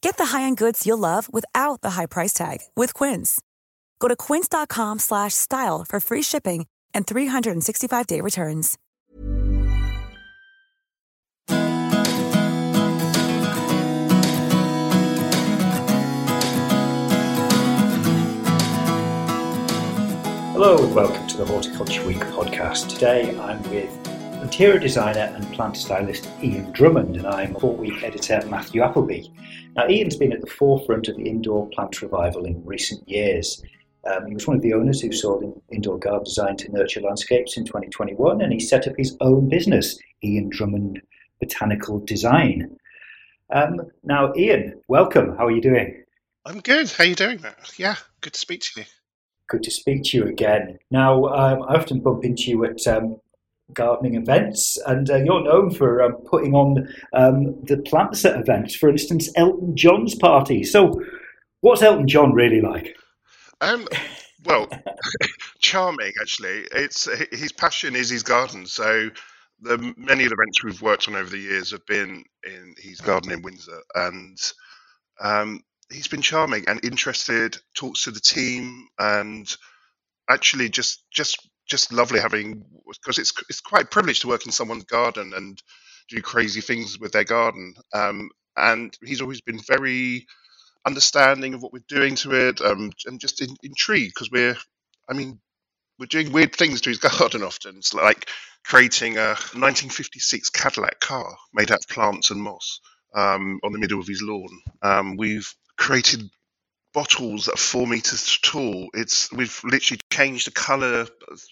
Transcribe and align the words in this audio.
Get 0.00 0.16
the 0.16 0.26
high-end 0.26 0.56
goods 0.56 0.86
you'll 0.86 0.98
love 0.98 1.32
without 1.32 1.80
the 1.80 1.90
high 1.90 2.06
price 2.06 2.32
tag 2.32 2.58
with 2.76 2.94
Quince. 2.94 3.40
Go 4.00 4.08
to 4.08 4.16
quince.com 4.16 4.98
slash 4.98 5.34
style 5.34 5.84
for 5.88 6.00
free 6.00 6.22
shipping 6.22 6.66
and 6.94 7.06
365-day 7.06 8.20
returns. 8.20 8.78
Hello 20.52 20.84
and 20.84 20.94
welcome 20.94 21.26
to 21.28 21.36
the 21.36 21.44
Horticulture 21.44 22.04
Week 22.04 22.18
podcast. 22.18 22.88
Today 22.88 23.36
I'm 23.38 23.62
with 23.70 24.17
interior 24.42 24.78
designer 24.78 25.32
and 25.34 25.52
plant 25.52 25.76
stylist 25.76 26.28
Ian 26.42 26.70
Drummond, 26.72 27.16
and 27.16 27.26
I'm 27.26 27.54
Hort 27.54 27.78
Week 27.78 28.02
editor 28.02 28.40
Matthew 28.48 28.82
Appleby. 28.82 29.28
Now, 29.76 29.88
Ian's 29.88 30.16
been 30.16 30.32
at 30.32 30.40
the 30.40 30.46
forefront 30.46 31.08
of 31.08 31.16
the 31.16 31.28
indoor 31.28 31.68
plant 31.70 32.00
revival 32.00 32.44
in 32.44 32.64
recent 32.64 33.06
years. 33.08 33.62
Um, 34.06 34.26
he 34.26 34.34
was 34.34 34.46
one 34.46 34.56
of 34.56 34.62
the 34.62 34.74
owners 34.74 35.00
who 35.00 35.12
sold 35.12 35.60
indoor 35.70 35.98
garden 35.98 36.24
design 36.24 36.56
to 36.58 36.72
Nurture 36.72 37.00
Landscapes 37.00 37.56
in 37.56 37.64
2021, 37.64 38.40
and 38.40 38.52
he 38.52 38.60
set 38.60 38.86
up 38.86 38.94
his 38.96 39.16
own 39.20 39.48
business, 39.48 39.98
Ian 40.22 40.48
Drummond 40.48 41.02
Botanical 41.40 41.98
Design. 42.00 42.76
Um, 43.50 43.80
now, 44.04 44.32
Ian, 44.36 44.80
welcome. 44.88 45.36
How 45.36 45.46
are 45.46 45.50
you 45.50 45.62
doing? 45.62 46.04
I'm 46.44 46.60
good. 46.60 46.90
How 46.90 47.04
are 47.04 47.08
you 47.08 47.14
doing, 47.14 47.40
Matt? 47.40 47.72
Yeah, 47.76 47.96
good 48.20 48.34
to 48.34 48.40
speak 48.40 48.60
to 48.60 48.80
you. 48.80 48.86
Good 49.48 49.62
to 49.64 49.70
speak 49.70 50.04
to 50.04 50.16
you 50.16 50.26
again. 50.26 50.78
Now, 50.90 51.26
um, 51.26 51.62
I 51.62 51.76
often 51.76 52.00
bump 52.00 52.24
into 52.24 52.50
you 52.50 52.64
at 52.64 52.86
um, 52.86 53.16
gardening 53.72 54.14
events, 54.14 54.78
and 54.86 55.10
uh, 55.10 55.16
you're 55.16 55.44
known 55.44 55.70
for 55.70 56.02
um, 56.02 56.12
putting 56.26 56.54
on 56.54 56.88
um, 57.12 57.62
the 57.64 57.78
plant 57.78 58.16
set 58.16 58.38
events. 58.38 58.74
For 58.74 58.88
instance, 58.88 59.30
Elton 59.36 59.76
John's 59.76 60.14
party. 60.14 60.64
So, 60.64 61.00
what's 61.60 61.82
Elton 61.82 62.08
John 62.08 62.32
really 62.32 62.60
like? 62.60 62.96
Um, 63.60 63.86
well, 64.44 64.68
charming 65.60 66.12
actually. 66.20 66.66
It's 66.72 67.08
his 67.30 67.52
passion 67.52 67.96
is 67.96 68.10
his 68.10 68.22
garden. 68.22 68.66
So, 68.66 69.10
the 69.60 69.78
many 69.96 70.24
of 70.24 70.30
the 70.30 70.36
events 70.40 70.64
we've 70.64 70.82
worked 70.82 71.08
on 71.08 71.16
over 71.16 71.30
the 71.30 71.38
years 71.38 71.70
have 71.72 71.86
been 71.86 72.24
in 72.44 72.74
his 72.78 73.00
garden 73.00 73.32
in 73.32 73.42
Windsor, 73.42 73.82
and 73.94 74.38
um, 75.20 75.60
he's 75.90 76.08
been 76.08 76.22
charming 76.22 76.64
and 76.68 76.84
interested. 76.84 77.58
Talks 77.74 78.04
to 78.04 78.10
the 78.10 78.20
team 78.20 78.88
and 78.98 79.54
actually 80.28 80.68
just 80.68 81.04
just 81.10 81.48
just 81.68 81.92
lovely 81.92 82.20
having 82.20 82.64
because 82.86 83.18
it's 83.18 83.32
it's 83.48 83.60
quite 83.60 83.90
privileged 83.90 84.22
to 84.22 84.28
work 84.28 84.46
in 84.46 84.52
someone's 84.52 84.84
garden 84.84 85.32
and 85.36 85.62
do 86.08 86.22
crazy 86.22 86.60
things 86.60 86.98
with 86.98 87.12
their 87.12 87.24
garden. 87.24 87.74
Um, 87.92 88.30
and 88.56 88.96
he's 89.04 89.20
always 89.20 89.40
been 89.40 89.60
very 89.60 90.26
understanding 90.86 91.54
of 91.54 91.62
what 91.62 91.72
we're 91.72 91.84
doing 91.88 92.16
to 92.16 92.48
it, 92.48 92.60
um, 92.60 92.92
and 93.06 93.20
just 93.20 93.40
in, 93.42 93.56
intrigued 93.62 94.14
because 94.14 94.30
we're, 94.30 94.56
I 95.08 95.14
mean, 95.14 95.40
we're 95.98 96.06
doing 96.06 96.32
weird 96.32 96.54
things 96.54 96.80
to 96.82 96.90
his 96.90 96.98
garden 97.18 97.42
often. 97.42 97.76
It's 97.78 97.94
like 97.94 98.28
creating 98.64 99.16
a 99.16 99.28
1956 99.54 100.50
Cadillac 100.50 101.00
car 101.00 101.36
made 101.52 101.70
out 101.70 101.80
of 101.84 101.88
plants 101.88 102.30
and 102.30 102.42
moss 102.42 102.80
um, 103.14 103.60
on 103.62 103.72
the 103.72 103.78
middle 103.78 104.00
of 104.00 104.06
his 104.08 104.22
lawn. 104.22 104.60
Um, 104.82 105.16
we've 105.16 105.52
created 105.76 106.30
bottles 106.92 107.46
that 107.46 107.54
are 107.54 107.58
four 107.58 107.86
meters 107.86 108.38
tall. 108.42 108.88
It's 108.94 109.32
we've 109.32 109.60
literally 109.64 110.00
changed 110.12 110.46
the 110.46 110.52
color 110.52 111.06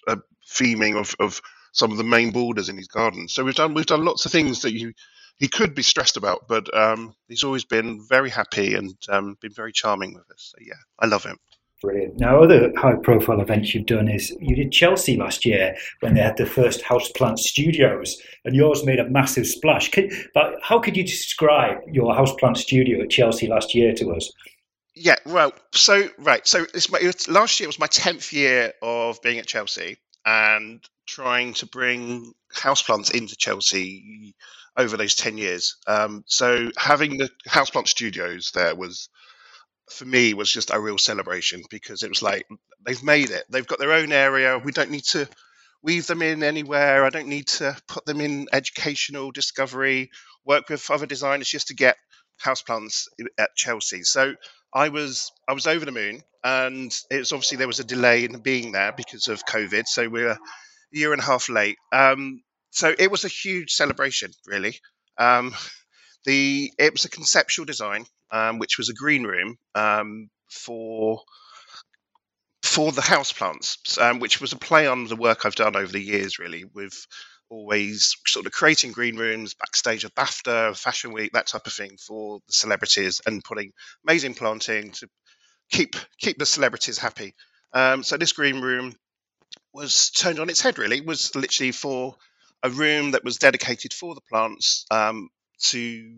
uh, 0.09 0.17
theming 0.49 0.99
of, 0.99 1.15
of 1.19 1.41
some 1.73 1.91
of 1.91 1.99
the 1.99 2.05
main 2.05 2.31
borders 2.31 2.69
in 2.69 2.77
his 2.77 2.89
garden. 2.89 3.29
So 3.29 3.45
we've 3.45 3.55
done 3.55 3.75
we've 3.75 3.87
done 3.87 4.05
lots 4.05 4.27
of 4.27 4.33
things 4.33 4.63
that 4.63 4.73
you 4.73 4.93
he 5.39 5.49
could 5.49 5.75
be 5.75 5.83
stressed 5.83 6.17
about, 6.17 6.49
but 6.49 6.75
um, 6.75 7.15
he's 7.29 7.45
always 7.45 7.65
been 7.65 8.01
very 8.09 8.31
happy 8.31 8.75
and 8.75 8.95
um, 9.11 9.37
been 9.41 9.53
very 9.53 9.73
charming 9.73 10.15
with 10.15 10.25
us. 10.31 10.55
So 10.55 10.65
yeah, 10.65 10.81
I 10.99 11.07
love 11.07 11.25
him. 11.25 11.39
Brilliant. 11.83 12.19
Now, 12.19 12.43
other 12.43 12.73
high-profile 12.75 13.43
events 13.43 13.75
you've 13.75 13.85
done 13.85 14.09
is 14.09 14.35
you 14.41 14.57
did 14.57 14.73
Chelsea 14.73 15.15
last 15.15 15.45
year 15.45 15.77
when 16.01 16.15
they 16.15 16.23
had 16.23 16.39
the 16.39 16.47
first 16.47 16.83
houseplant 16.83 17.39
studios, 17.39 18.17
and 18.47 18.57
yours 18.57 18.87
made 18.87 18.99
a 18.99 19.11
massive 19.11 19.47
splash. 19.47 19.91
Could, 19.91 20.11
but 20.33 20.55
how 20.63 20.79
could 20.79 20.97
you 20.97 21.03
describe 21.03 21.77
your 21.93 22.15
houseplant 22.15 22.57
studio 22.57 23.03
at 23.03 23.11
Chelsea 23.11 23.47
last 23.47 23.75
year 23.75 23.93
to 23.93 24.15
us? 24.15 24.33
Yeah, 24.99 25.17
well, 25.27 25.53
so 25.75 26.09
right, 26.19 26.47
so 26.47 26.65
my, 26.91 27.13
last 27.29 27.61
year 27.61 27.69
was 27.69 27.79
my 27.79 27.87
tenth 27.87 28.33
year 28.33 28.73
of 28.81 29.21
being 29.21 29.39
at 29.39 29.47
Chelsea 29.47 29.99
and 30.25 30.83
trying 31.07 31.53
to 31.55 31.67
bring 31.67 32.33
houseplants 32.55 33.11
into 33.15 33.37
Chelsea 33.37 34.35
over 34.75 34.97
those 34.97 35.15
ten 35.15 35.37
years. 35.37 35.77
Um, 35.87 36.25
so 36.27 36.71
having 36.79 37.19
the 37.19 37.29
houseplant 37.47 37.89
studios 37.89 38.53
there 38.55 38.75
was, 38.75 39.11
for 39.91 40.07
me, 40.07 40.35
was 40.35 40.53
just 40.53 40.73
a 40.73 40.81
real 40.81 40.99
celebration 40.99 41.63
because 41.71 42.03
it 42.03 42.09
was 42.11 42.23
like 42.23 42.47
they've 42.87 43.03
made 43.05 43.31
it. 43.31 43.45
They've 43.51 43.67
got 43.67 43.79
their 43.79 43.93
own 43.93 44.13
area. 44.13 44.59
We 44.59 44.73
don't 44.73 44.91
need 44.91 45.05
to 45.07 45.29
weave 45.83 46.07
them 46.07 46.23
in 46.23 46.43
anywhere. 46.43 47.05
I 47.05 47.11
don't 47.11 47.29
need 47.29 47.49
to 47.49 47.77
put 47.89 48.07
them 48.07 48.21
in 48.21 48.49
educational 48.53 49.31
discovery. 49.33 50.11
Work 50.45 50.71
with 50.71 50.91
other 50.91 51.07
designers 51.07 51.49
just 51.49 51.69
to 51.69 51.75
get 51.75 51.97
houseplants 52.43 53.05
at 53.39 53.55
Chelsea. 53.57 54.03
So 54.03 54.35
I 54.75 54.89
was 54.89 55.31
I 55.49 55.53
was 55.53 55.67
over 55.67 55.85
the 55.85 55.93
moon, 55.93 56.23
and 56.45 56.93
it 57.11 57.19
was 57.19 57.33
obviously 57.33 57.59
there 57.59 57.67
was 57.67 57.81
a 57.81 57.85
delay 57.85 58.25
in 58.25 58.41
being 58.41 58.73
there 58.73 58.93
because 58.93 59.29
of 59.29 59.45
COVID, 59.47 59.87
so 59.87 60.09
we 60.09 60.23
are 60.25 60.31
a 60.31 60.39
year 60.93 61.13
and 61.13 61.23
a 61.23 61.25
half 61.25 61.49
late. 61.49 61.77
Um, 61.93 62.43
so 62.71 62.95
it 62.99 63.11
was 63.11 63.25
a 63.25 63.29
huge 63.29 63.73
celebration, 63.73 64.33
really. 64.47 64.79
Um, 65.19 65.55
the 66.25 66.73
it 66.79 66.93
was 66.93 67.05
a 67.05 67.11
conceptual 67.11 67.65
design, 67.65 68.05
um, 68.31 68.59
which 68.59 68.79
was 68.79 68.89
a 68.89 68.95
green 68.95 69.25
room 69.25 69.57
um, 69.75 70.29
for 70.51 71.23
for 72.63 72.93
the 72.93 73.03
houseplants, 73.03 73.99
um, 73.99 74.19
which 74.19 74.41
was 74.41 74.53
a 74.53 74.57
play 74.57 74.87
on 74.87 75.07
the 75.07 75.17
work 75.17 75.47
I've 75.47 75.55
done 75.55 75.77
over 75.77 75.91
the 75.91 76.01
years, 76.01 76.39
really, 76.39 76.65
with 76.65 77.07
always 77.51 78.17
sort 78.27 78.47
of 78.47 78.53
creating 78.53 78.93
green 78.93 79.17
rooms 79.17 79.55
backstage 79.55 80.05
at 80.05 80.15
BAFTA, 80.15 80.77
Fashion 80.77 81.13
Week, 81.13 81.33
that 81.33 81.47
type 81.47 81.67
of 81.67 81.73
thing 81.73 81.97
for 81.97 82.41
the 82.47 82.53
celebrities, 82.53 83.21
and 83.27 83.45
putting 83.45 83.73
amazing 84.07 84.35
planting 84.35 84.91
to 84.93 85.09
keep 85.71 85.97
keep 86.19 86.39
the 86.39 86.47
celebrities 86.47 86.99
happy. 86.99 87.35
Um, 87.73 88.03
so 88.03 88.17
this 88.17 88.33
green 88.33 88.61
room 88.61 88.95
was 89.73 90.11
turned 90.11 90.39
on 90.41 90.51
its 90.51 90.61
head. 90.61 90.79
Really, 90.79 91.01
was 91.01 91.35
literally 91.35 91.73
for 91.73 92.17
a 92.63 92.71
room 92.71 93.13
that 93.13 93.25
was 93.25 93.39
dedicated 93.39 93.93
for 93.93 94.15
the 94.15 94.23
plants 94.23 94.87
um, 94.91 95.29
to 95.61 96.15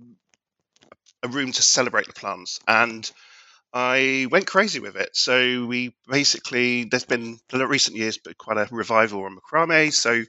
a 1.23 1.29
room 1.29 1.53
to 1.53 1.63
celebrate 1.63 2.07
the 2.07 2.13
plants 2.13 2.61
and. 2.69 3.11
I 3.73 4.27
went 4.31 4.47
crazy 4.47 4.81
with 4.81 4.97
it. 4.97 5.11
So 5.13 5.67
we 5.67 5.95
basically 6.09 6.85
there's 6.85 7.05
been 7.05 7.39
in 7.53 7.61
recent 7.61 7.97
years, 7.99 8.19
but 8.19 8.39
quite 8.39 8.57
a 8.57 8.67
revival 8.71 9.25
on 9.25 9.37
macrame. 9.37 9.93
So 9.93 10.25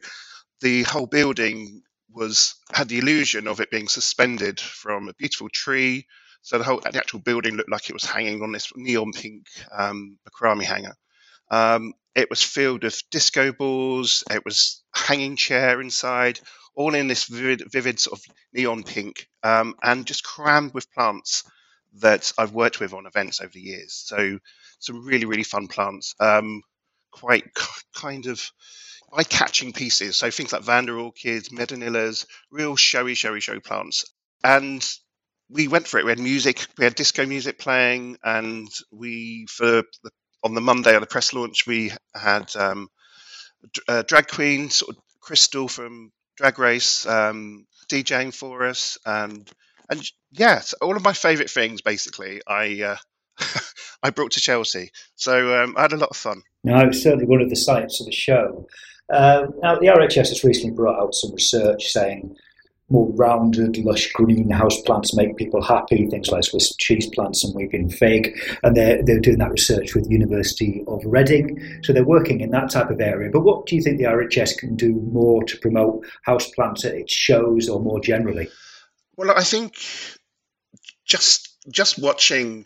the 0.61 0.83
whole 0.83 1.07
building 1.07 1.81
was 2.11 2.56
had 2.73 2.89
the 2.89 3.00
illusion 3.00 3.47
of 3.47 3.59
it 3.59 3.71
being 3.71 3.88
suspended 3.88 4.59
from 4.59 5.07
a 5.07 5.13
beautiful 5.13 5.50
tree. 5.50 6.06
So 6.41 6.57
the 6.57 6.63
whole 6.63 6.79
the 6.79 6.97
actual 6.97 7.19
building 7.19 7.56
looked 7.56 7.71
like 7.71 7.89
it 7.89 7.94
was 7.94 8.06
hanging 8.06 8.41
on 8.41 8.51
this 8.51 8.71
neon 8.75 9.11
pink 9.13 9.47
um, 9.71 10.17
macrame 10.27 10.63
hanger. 10.63 10.95
Um, 11.51 11.94
it 12.15 12.29
was 12.29 12.44
filled 12.44 12.83
with 12.83 13.01
disco 13.11 13.51
balls. 13.51 14.23
It 14.31 14.44
was 14.45 14.83
hanging 14.94 15.35
chair 15.35 15.79
inside, 15.81 16.39
all 16.75 16.95
in 16.95 17.07
this 17.07 17.25
vivid, 17.25 17.71
vivid 17.71 18.00
sort 18.00 18.19
of 18.19 18.25
neon 18.53 18.83
pink, 18.83 19.27
um, 19.44 19.75
and 19.81 20.06
just 20.06 20.23
crammed 20.23 20.73
with 20.73 20.91
plants 20.91 21.44
that 22.00 22.31
I've 22.38 22.53
worked 22.53 22.79
with 22.79 22.94
on 22.94 23.06
events 23.06 23.41
over 23.41 23.51
the 23.53 23.61
years. 23.61 23.94
So 24.06 24.39
some 24.79 25.06
really 25.06 25.25
really 25.25 25.44
fun 25.44 25.67
plants, 25.67 26.15
um, 26.19 26.61
quite 27.11 27.45
kind 27.95 28.25
of 28.27 28.41
eye-catching 29.13 29.73
pieces. 29.73 30.17
So 30.17 30.31
things 30.31 30.53
like 30.53 30.63
Vanda 30.63 30.94
orchids, 30.94 31.50
medinillas, 31.50 32.25
real 32.51 32.75
showy, 32.75 33.15
showy, 33.15 33.39
showy 33.39 33.59
plants. 33.59 34.06
And 34.44 34.85
we 35.50 35.67
went 35.67 35.88
for 35.88 36.00
it. 36.00 36.06
We 36.06 36.11
had 36.11 36.19
music, 36.19 36.65
we 36.77 36.83
had 36.83 36.95
disco 36.95 37.25
music 37.25 37.59
playing, 37.59 38.17
and 38.23 38.67
we 38.91 39.47
for 39.50 39.83
the, 40.03 40.11
on 40.44 40.53
the 40.53 40.61
Monday 40.61 40.95
of 40.95 41.01
the 41.01 41.07
press 41.07 41.33
launch 41.33 41.65
we 41.65 41.91
had 42.13 42.56
um, 42.56 42.88
a 43.88 44.03
drag 44.03 44.27
queen, 44.27 44.69
sort 44.69 44.95
of 44.95 45.03
Crystal 45.19 45.67
from 45.67 46.11
Drag 46.38 46.57
Race, 46.59 47.06
um, 47.06 47.65
DJing 47.89 48.33
for 48.33 48.65
us, 48.65 48.97
and 49.06 49.50
and 49.89 50.01
yes, 50.31 50.73
all 50.81 50.95
of 50.95 51.03
my 51.03 51.13
favourite 51.13 51.50
things 51.50 51.81
basically. 51.81 52.41
I 52.47 52.81
uh, 52.83 52.97
I 54.03 54.11
brought 54.11 54.31
to 54.31 54.41
Chelsea. 54.41 54.91
So 55.15 55.61
um, 55.61 55.75
I 55.77 55.81
had 55.81 55.94
a 55.94 55.97
lot 55.97 56.09
of 56.09 56.17
fun. 56.17 56.44
No, 56.63 56.79
it 56.79 56.88
was 56.88 57.01
certainly 57.01 57.25
one 57.25 57.41
of 57.41 57.50
the 57.50 57.56
sights 57.56 58.00
of 58.00 58.06
the 58.06 58.11
show. 58.11 58.67
Uh, 59.09 59.47
now, 59.61 59.75
the 59.75 59.88
RHS 59.88 60.29
has 60.29 60.44
recently 60.44 60.75
brought 60.75 61.00
out 61.00 61.15
some 61.15 61.31
research 61.33 61.88
saying 61.88 62.35
more 62.89 63.11
rounded, 63.13 63.77
lush 63.77 64.11
green 64.13 64.50
house 64.50 64.81
plants 64.81 65.15
make 65.15 65.38
people 65.38 65.61
happy, 65.61 66.07
things 66.07 66.29
like 66.29 66.44
Swiss 66.44 66.75
cheese 66.77 67.07
plants 67.13 67.44
and 67.44 67.53
weeping 67.53 67.89
fig. 67.89 68.35
And 68.63 68.75
they're, 68.75 69.03
they're 69.03 69.19
doing 69.19 69.38
that 69.39 69.51
research 69.51 69.94
with 69.94 70.06
the 70.06 70.11
University 70.11 70.83
of 70.88 71.01
Reading. 71.06 71.59
So 71.83 71.94
they're 71.94 72.03
working 72.03 72.41
in 72.41 72.51
that 72.51 72.71
type 72.71 72.89
of 72.89 73.00
area. 73.00 73.29
But 73.31 73.41
what 73.41 73.67
do 73.67 73.75
you 73.75 73.81
think 73.81 73.97
the 73.97 74.06
RHS 74.06 74.57
can 74.57 74.75
do 74.75 74.94
more 74.94 75.44
to 75.44 75.57
promote 75.59 76.06
house 76.23 76.50
plants 76.51 76.83
at 76.85 76.95
its 76.95 77.13
shows 77.13 77.69
or 77.69 77.79
more 77.79 78.00
generally? 78.00 78.50
Well, 79.17 79.31
I 79.31 79.44
think 79.44 79.75
just 81.06 81.57
just 81.69 82.00
watching 82.00 82.65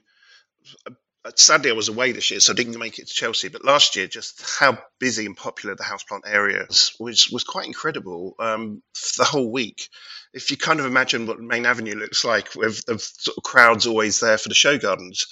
sadly 1.36 1.70
I 1.70 1.74
was 1.74 1.90
away 1.90 2.12
this 2.12 2.32
year, 2.32 2.40
so 2.40 2.54
I 2.54 2.56
didn't 2.56 2.78
make 2.78 3.00
it 3.00 3.08
to 3.08 3.14
Chelsea. 3.14 3.48
But 3.48 3.66
last 3.66 3.96
year, 3.96 4.08
just 4.08 4.44
how 4.60 4.78
busy 5.00 5.26
and 5.26 5.38
popular 5.38 5.76
the 5.76 5.84
houseplant 5.84 6.22
area 6.26 6.66
was 6.68 6.96
was, 7.00 7.30
was 7.32 7.44
quite 7.44 7.68
incredible. 7.68 8.36
Um, 8.40 8.82
the 9.18 9.24
whole 9.24 9.52
week, 9.52 9.90
if 10.34 10.52
you 10.52 10.58
kind 10.58 10.80
of 10.80 10.86
imagine 10.86 11.26
what 11.26 11.40
Main 11.40 11.66
Avenue 11.66 11.96
looks 11.96 12.26
like, 12.26 12.56
with 12.56 12.86
the 12.86 13.00
sort 13.00 13.38
of 13.38 13.44
crowds 13.44 13.88
always 13.88 14.20
there 14.20 14.38
for 14.38 14.50
the 14.50 14.56
show 14.56 14.78
gardens, 14.78 15.26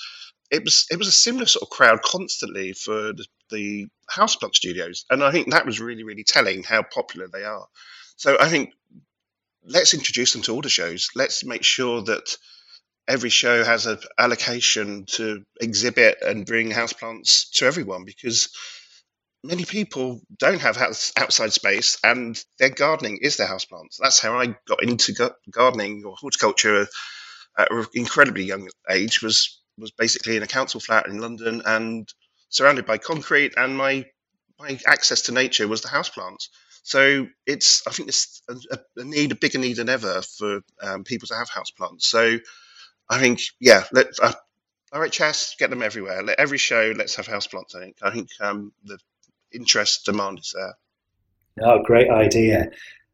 it 0.49 0.63
was 0.63 0.85
it 0.91 0.97
was 0.97 1.07
a 1.07 1.13
similar 1.13 1.45
sort 1.45 1.63
of 1.63 1.69
crowd 1.69 2.01
constantly 2.03 2.73
for 2.73 3.13
the, 3.13 3.25
the 3.49 3.87
houseplant 4.09 4.55
studios, 4.55 5.05
and 5.09 5.23
I 5.23 5.31
think 5.31 5.51
that 5.51 5.65
was 5.65 5.79
really 5.79 6.03
really 6.03 6.23
telling 6.23 6.63
how 6.63 6.83
popular 6.83 7.27
they 7.31 7.43
are. 7.43 7.67
So 8.15 8.37
I 8.39 8.49
think 8.49 8.71
let's 9.63 9.93
introduce 9.93 10.33
them 10.33 10.41
to 10.43 10.53
all 10.53 10.61
the 10.61 10.69
shows. 10.69 11.09
Let's 11.15 11.43
make 11.43 11.63
sure 11.63 12.01
that 12.03 12.37
every 13.11 13.29
show 13.29 13.63
has 13.63 13.85
an 13.87 13.99
allocation 14.17 15.05
to 15.05 15.43
exhibit 15.59 16.19
and 16.21 16.45
bring 16.45 16.71
houseplants 16.71 17.51
to 17.51 17.65
everyone 17.65 18.05
because 18.05 18.49
many 19.43 19.65
people 19.65 20.21
don't 20.37 20.61
have 20.61 20.77
house, 20.77 21.11
outside 21.17 21.51
space 21.51 21.97
and 22.05 22.41
their 22.57 22.69
gardening 22.69 23.17
is 23.21 23.35
their 23.35 23.47
houseplants. 23.47 23.97
That's 23.99 24.21
how 24.21 24.39
I 24.39 24.55
got 24.65 24.81
into 24.81 25.33
gardening 25.49 26.03
or 26.05 26.15
horticulture 26.15 26.87
at 27.57 27.69
an 27.69 27.85
incredibly 27.93 28.45
young 28.45 28.69
age 28.89 29.21
was 29.21 29.59
was 29.77 29.91
basically 29.91 30.37
in 30.37 30.43
a 30.43 30.47
council 30.47 30.79
flat 30.79 31.07
in 31.07 31.19
London 31.19 31.61
and 31.65 32.07
surrounded 32.49 32.85
by 32.85 32.97
concrete 32.97 33.53
and 33.57 33.75
my 33.75 34.05
my 34.57 34.79
access 34.87 35.23
to 35.23 35.33
nature 35.33 35.67
was 35.67 35.81
the 35.81 35.89
houseplants. 35.89 36.47
So 36.83 37.27
it's 37.45 37.85
I 37.85 37.91
think 37.91 38.07
it's 38.07 38.41
a, 38.47 38.79
a 38.97 39.03
need 39.03 39.33
a 39.33 39.35
bigger 39.35 39.59
need 39.59 39.77
than 39.77 39.89
ever 39.89 40.21
for 40.21 40.61
um, 40.81 41.03
people 41.03 41.27
to 41.27 41.35
have 41.35 41.49
houseplants. 41.49 42.03
So 42.03 42.39
I 43.11 43.19
think, 43.19 43.41
yeah, 43.59 43.83
let 43.91 44.07
uh, 44.23 44.31
RHS 44.93 45.57
get 45.57 45.69
them 45.69 45.83
everywhere. 45.83 46.23
Let 46.23 46.39
every 46.39 46.57
show, 46.57 46.93
let's 46.95 47.15
have 47.17 47.27
houseplants. 47.27 47.75
I 47.75 47.79
think. 47.79 47.97
I 48.01 48.11
think 48.11 48.29
um, 48.39 48.71
the 48.85 48.97
interest 49.51 50.05
demand 50.05 50.39
is 50.39 50.55
there. 50.55 50.75
Oh, 51.61 51.83
great 51.83 52.09
idea. 52.09 52.69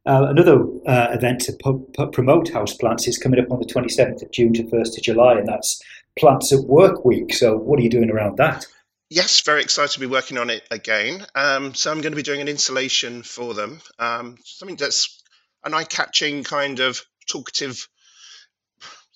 Uh, 0.05 0.27
another 0.29 0.63
uh, 0.85 1.07
event 1.11 1.41
to 1.41 1.53
pu- 1.53 1.85
pu- 1.95 2.11
promote 2.11 2.45
houseplants 2.45 3.07
is 3.07 3.17
coming 3.17 3.39
up 3.39 3.51
on 3.51 3.59
the 3.59 3.65
27th 3.65 4.21
of 4.21 4.31
June 4.31 4.53
to 4.53 4.63
1st 4.63 4.97
of 4.97 5.03
July, 5.03 5.39
and 5.39 5.47
that's 5.47 5.81
Plants 6.17 6.53
at 6.53 6.61
Work 6.61 7.03
Week. 7.03 7.33
So, 7.33 7.57
what 7.57 7.79
are 7.79 7.83
you 7.83 7.89
doing 7.89 8.11
around 8.11 8.38
that? 8.38 8.65
Yes, 9.09 9.41
very 9.41 9.61
excited 9.61 9.94
to 9.94 9.99
be 9.99 10.05
working 10.05 10.38
on 10.38 10.51
it 10.51 10.63
again. 10.69 11.25
Um, 11.33 11.73
so, 11.73 11.91
I'm 11.91 12.01
going 12.01 12.11
to 12.11 12.17
be 12.17 12.23
doing 12.23 12.41
an 12.41 12.47
installation 12.47 13.23
for 13.23 13.55
them, 13.55 13.81
um, 13.97 14.38
something 14.45 14.77
that's 14.77 15.23
an 15.63 15.73
eye 15.73 15.83
catching, 15.83 16.44
kind 16.44 16.79
of 16.79 17.01
talkative 17.27 17.89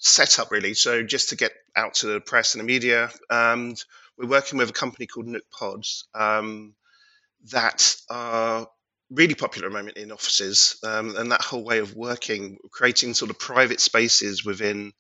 setup 0.02 0.52
really. 0.52 0.74
So 0.74 1.04
just 1.04 1.30
to 1.30 1.36
get 1.36 1.54
out 1.76 1.94
to 1.96 2.08
the 2.08 2.20
press 2.20 2.54
and 2.54 2.62
the 2.62 2.66
media, 2.66 3.10
and 3.30 3.82
we're 4.18 4.28
working 4.28 4.58
with 4.58 4.70
a 4.70 4.74
company 4.74 5.08
called 5.08 5.28
Nook 5.28 5.50
Pods 5.58 6.08
um, 6.14 6.74
that 7.52 7.96
are 8.10 8.68
really 9.10 9.36
popular 9.36 9.68
at 9.68 9.72
the 9.72 9.78
moment 9.78 9.98
in 9.98 10.12
offices, 10.12 10.78
um, 10.84 11.16
and 11.16 11.32
that 11.32 11.42
whole 11.42 11.64
way 11.64 11.80
of 11.80 11.96
working, 11.96 12.58
creating 12.72 13.14
sort 13.14 13.32
of 13.32 13.40
private 13.40 13.80
spaces 13.80 14.44
within 14.44 14.92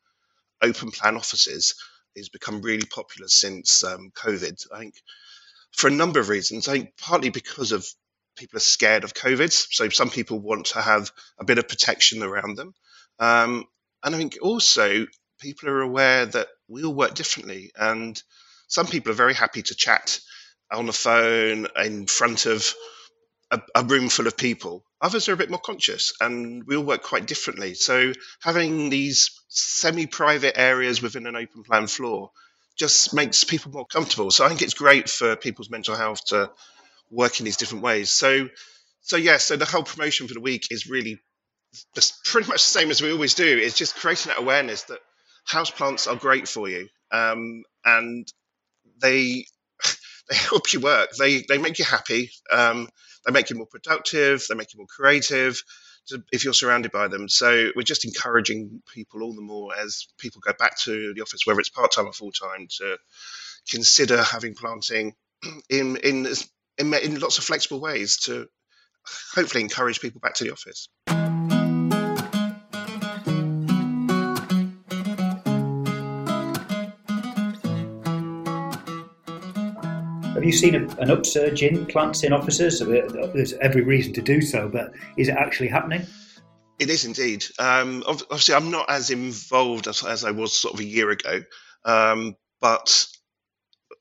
open 0.61 0.91
plan 0.91 1.15
offices, 1.15 1.75
has 2.15 2.29
become 2.29 2.61
really 2.61 2.85
popular 2.85 3.27
since 3.27 3.83
um, 3.83 4.11
COVID. 4.15 4.67
I 4.73 4.79
think 4.79 4.95
for 5.71 5.87
a 5.87 5.91
number 5.91 6.19
of 6.19 6.29
reasons. 6.29 6.67
I 6.67 6.73
think 6.73 6.97
partly 6.97 7.29
because 7.29 7.71
of 7.71 7.87
people 8.35 8.57
are 8.57 8.61
scared 8.61 9.03
of 9.03 9.13
COVID, 9.13 9.51
so 9.51 9.89
some 9.89 10.09
people 10.09 10.39
want 10.39 10.67
to 10.67 10.81
have 10.81 11.11
a 11.39 11.45
bit 11.45 11.57
of 11.57 11.67
protection 11.67 12.21
around 12.21 12.57
them. 12.57 12.73
Um, 13.19 13.65
and 14.03 14.15
I 14.15 14.17
think 14.17 14.37
also 14.41 15.05
people 15.41 15.69
are 15.69 15.81
aware 15.81 16.25
that 16.25 16.47
we 16.67 16.83
all 16.83 16.93
work 16.93 17.15
differently. 17.15 17.71
And 17.75 18.21
some 18.67 18.87
people 18.87 19.11
are 19.11 19.15
very 19.15 19.33
happy 19.33 19.61
to 19.63 19.75
chat 19.75 20.19
on 20.71 20.85
the 20.85 20.93
phone 20.93 21.67
in 21.83 22.07
front 22.07 22.45
of 22.45 22.73
a, 23.51 23.61
a, 23.75 23.83
room 23.83 24.07
full 24.07 24.27
of 24.27 24.37
people. 24.37 24.85
Others 25.01 25.27
are 25.27 25.33
a 25.33 25.37
bit 25.37 25.49
more 25.49 25.59
conscious, 25.59 26.13
and 26.21 26.63
we 26.65 26.77
all 26.77 26.83
work 26.85 27.03
quite 27.03 27.25
differently. 27.25 27.73
So 27.73 28.13
having 28.41 28.89
these 28.89 29.29
semi-private 29.49 30.57
areas 30.57 31.01
within 31.01 31.27
an 31.27 31.35
open 31.35 31.63
plan 31.63 31.87
floor 31.87 32.31
just 32.77 33.13
makes 33.13 33.43
people 33.43 33.71
more 33.71 33.85
comfortable. 33.85 34.31
So 34.31 34.45
I 34.45 34.47
think 34.47 34.61
it's 34.61 34.73
great 34.73 35.09
for 35.09 35.35
people's 35.35 35.69
mental 35.69 35.95
health 35.95 36.23
to 36.27 36.49
work 37.09 37.39
in 37.39 37.45
these 37.45 37.57
different 37.57 37.83
ways. 37.83 38.09
So, 38.09 38.47
so 39.01 39.17
yeah. 39.17 39.37
So 39.37 39.57
the 39.57 39.65
whole 39.65 39.83
promotion 39.83 40.29
for 40.29 40.33
the 40.33 40.39
week 40.39 40.67
is 40.71 40.87
really 40.87 41.19
pretty 42.25 42.47
much 42.47 42.65
the 42.65 42.79
same 42.79 42.91
as 42.91 43.01
we 43.01 43.11
always 43.11 43.33
do. 43.33 43.57
It's 43.57 43.77
just 43.77 43.95
creating 43.95 44.29
that 44.29 44.39
awareness 44.39 44.83
that 44.83 44.99
houseplants 45.49 46.11
are 46.11 46.15
great 46.15 46.47
for 46.47 46.69
you, 46.69 46.87
um, 47.11 47.63
and 47.85 48.31
they 49.01 49.45
they 50.29 50.35
help 50.35 50.73
you 50.73 50.79
work. 50.79 51.11
They 51.17 51.43
they 51.47 51.57
make 51.57 51.79
you 51.79 51.85
happy. 51.85 52.31
Um, 52.51 52.89
they 53.25 53.31
make 53.31 53.49
you 53.49 53.55
more 53.55 53.67
productive. 53.67 54.43
They 54.47 54.55
make 54.55 54.73
you 54.73 54.79
more 54.79 54.87
creative. 54.87 55.61
If 56.31 56.43
you're 56.43 56.53
surrounded 56.53 56.91
by 56.91 57.07
them, 57.07 57.29
so 57.29 57.69
we're 57.75 57.83
just 57.83 58.05
encouraging 58.05 58.81
people 58.91 59.21
all 59.21 59.33
the 59.33 59.41
more 59.41 59.73
as 59.77 60.07
people 60.17 60.41
go 60.41 60.51
back 60.57 60.77
to 60.79 61.13
the 61.13 61.21
office, 61.21 61.45
whether 61.45 61.59
it's 61.59 61.69
part 61.69 61.91
time 61.91 62.07
or 62.07 62.13
full 62.13 62.31
time, 62.31 62.67
to 62.79 62.97
consider 63.69 64.21
having 64.21 64.55
planting 64.55 65.13
in 65.69 65.97
in 65.97 66.27
in, 66.77 66.93
in 66.93 67.19
lots 67.19 67.37
of 67.37 67.43
flexible 67.43 67.79
ways 67.79 68.17
to 68.17 68.47
hopefully 69.33 69.63
encourage 69.63 70.01
people 70.01 70.19
back 70.21 70.33
to 70.35 70.43
the 70.43 70.51
office. 70.51 70.89
Have 80.33 80.45
you 80.45 80.53
seen 80.53 80.75
a, 80.75 80.87
an 81.01 81.11
upsurge 81.11 81.61
in 81.61 81.85
plants 81.85 82.23
in 82.23 82.31
offices? 82.31 82.79
There's 82.79 83.53
every 83.53 83.81
reason 83.81 84.13
to 84.13 84.21
do 84.21 84.41
so, 84.41 84.69
but 84.69 84.93
is 85.17 85.27
it 85.27 85.35
actually 85.37 85.67
happening? 85.67 86.07
It 86.79 86.89
is 86.89 87.03
indeed. 87.03 87.45
Um, 87.59 88.03
obviously, 88.07 88.55
I'm 88.55 88.71
not 88.71 88.89
as 88.89 89.09
involved 89.09 89.87
as, 89.87 90.05
as, 90.05 90.23
I 90.23 90.31
was 90.31 90.53
sort 90.53 90.73
of 90.73 90.79
a 90.79 90.85
year 90.85 91.11
ago, 91.11 91.43
um, 91.83 92.37
but 92.61 93.07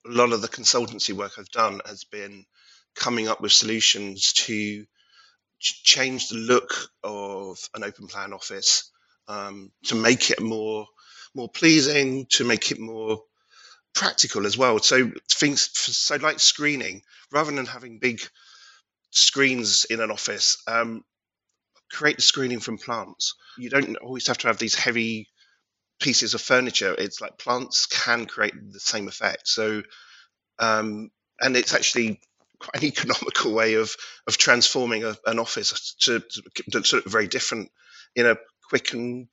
a 0.07 0.11
lot 0.11 0.33
of 0.33 0.41
the 0.41 0.49
consultancy 0.49 1.13
work 1.13 1.33
I've 1.37 1.51
done 1.51 1.81
has 1.85 2.05
been 2.05 2.47
coming 2.95 3.27
up 3.27 3.41
with 3.41 3.53
solutions 3.53 4.33
to 4.33 4.87
change 5.59 6.29
the 6.29 6.37
look 6.37 6.91
of 7.03 7.59
an 7.75 7.83
open 7.83 8.07
plan 8.07 8.33
office 8.33 8.91
um, 9.27 9.73
to 9.87 9.95
make 9.97 10.31
it 10.31 10.41
more 10.41 10.87
more 11.35 11.49
pleasing, 11.49 12.27
to 12.31 12.45
make 12.45 12.71
it 12.73 12.81
more 12.81 13.21
practical 13.95 14.47
as 14.47 14.57
well. 14.57 14.79
So 14.79 15.11
things, 15.31 15.69
so 15.75 16.17
like 16.17 16.41
screening, 16.41 17.03
rather 17.33 17.53
than 17.53 17.67
having 17.67 17.99
big 17.99 18.21
screens 19.11 19.85
in 19.85 20.01
an 20.01 20.11
office, 20.11 20.63
um, 20.67 21.05
create 21.91 22.17
the 22.17 22.23
screening 22.23 22.61
from 22.61 22.79
plants. 22.79 23.35
You 23.59 23.71
don't 23.71 23.97
always 23.97 24.27
have 24.29 24.39
to 24.39 24.47
have 24.47 24.59
these 24.59 24.75
heavy 24.75 25.29
pieces 26.01 26.35
of 26.35 26.41
furniture. 26.41 26.95
It's 26.97 27.21
like 27.21 27.39
plants 27.39 27.87
can 27.87 28.27
create 28.27 28.55
the 28.73 28.81
same 28.81 29.09
effect. 29.09 29.49
So, 29.49 29.83
um, 30.59 31.11
and 31.41 31.57
it's 31.57 31.75
actually 31.75 32.21
quite 32.59 32.83
an 32.83 32.89
economical 32.89 33.53
way 33.53 33.75
of 33.75 33.95
of 34.27 34.37
transforming 34.39 35.05
a, 35.05 35.17
an 35.27 35.39
office 35.39 35.95
to, 36.01 36.21
to, 36.71 36.81
to, 36.81 37.03
very 37.07 37.29
different 37.29 37.71
in 38.15 38.27
a 38.27 38.37
quick 38.69 38.93
and 38.93 39.29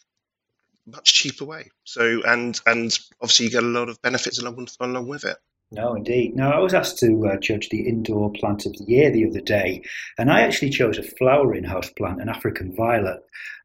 much 0.87 1.13
cheaper 1.13 1.45
way. 1.45 1.69
So 1.83 2.21
and 2.25 2.59
and 2.65 2.97
obviously 3.21 3.45
you 3.47 3.51
get 3.51 3.63
a 3.63 3.67
lot 3.67 3.89
of 3.89 4.01
benefits 4.01 4.39
along 4.39 4.67
along 4.79 5.07
with 5.07 5.25
it. 5.25 5.37
No, 5.69 5.95
indeed. 5.95 6.33
Now, 6.33 6.53
I 6.53 6.59
was 6.59 6.73
asked 6.73 6.97
to 6.99 7.27
uh, 7.27 7.37
judge 7.37 7.67
the 7.67 7.89
indoor 7.89 8.31
plant 8.31 8.65
of 8.65 8.71
the 8.77 8.85
year 8.85 9.11
the 9.11 9.27
other 9.27 9.41
day, 9.41 9.83
and 10.17 10.31
I 10.31 10.39
actually 10.39 10.69
chose 10.69 10.97
a 10.97 11.03
flowering 11.03 11.65
house 11.65 11.89
plant, 11.89 12.21
an 12.21 12.29
African 12.29 12.73
violet, 12.73 13.19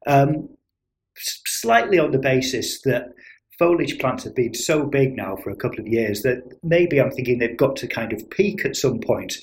um, 0.08 0.48
slightly 1.16 2.00
on 2.00 2.10
the 2.10 2.18
basis 2.18 2.82
that 2.82 3.12
foliage 3.58 3.98
plants 4.00 4.24
have 4.24 4.34
been 4.34 4.54
so 4.54 4.84
big 4.84 5.16
now 5.16 5.36
for 5.36 5.50
a 5.50 5.56
couple 5.56 5.78
of 5.78 5.86
years 5.86 6.22
that 6.22 6.42
maybe 6.64 7.00
I'm 7.00 7.12
thinking 7.12 7.38
they've 7.38 7.56
got 7.56 7.76
to 7.76 7.86
kind 7.86 8.12
of 8.12 8.28
peak 8.30 8.64
at 8.64 8.74
some 8.74 8.98
point. 8.98 9.36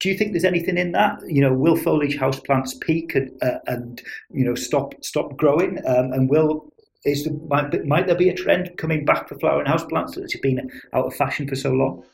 Do 0.00 0.08
you 0.08 0.16
think 0.16 0.32
there's 0.32 0.44
anything 0.44 0.78
in 0.78 0.92
that? 0.92 1.20
You 1.26 1.42
know, 1.42 1.52
will 1.52 1.76
foliage 1.76 2.16
house 2.16 2.40
plants 2.40 2.74
peak 2.74 3.14
and, 3.14 3.30
uh, 3.42 3.58
and 3.66 4.02
you 4.30 4.44
know 4.44 4.54
stop 4.54 4.94
stop 5.04 5.36
growing? 5.36 5.78
Um, 5.86 6.12
and 6.12 6.30
will 6.30 6.71
is 7.04 7.24
the, 7.24 7.32
might, 7.32 7.84
might 7.84 8.06
there 8.06 8.16
be 8.16 8.28
a 8.28 8.34
trend 8.34 8.76
coming 8.76 9.04
back 9.04 9.28
for 9.28 9.38
flowering 9.38 9.66
house 9.66 9.84
plants 9.84 10.16
that's 10.16 10.36
been 10.38 10.70
out 10.92 11.06
of 11.06 11.14
fashion 11.14 11.48
for 11.48 11.56
so 11.56 11.72
long? 11.72 12.04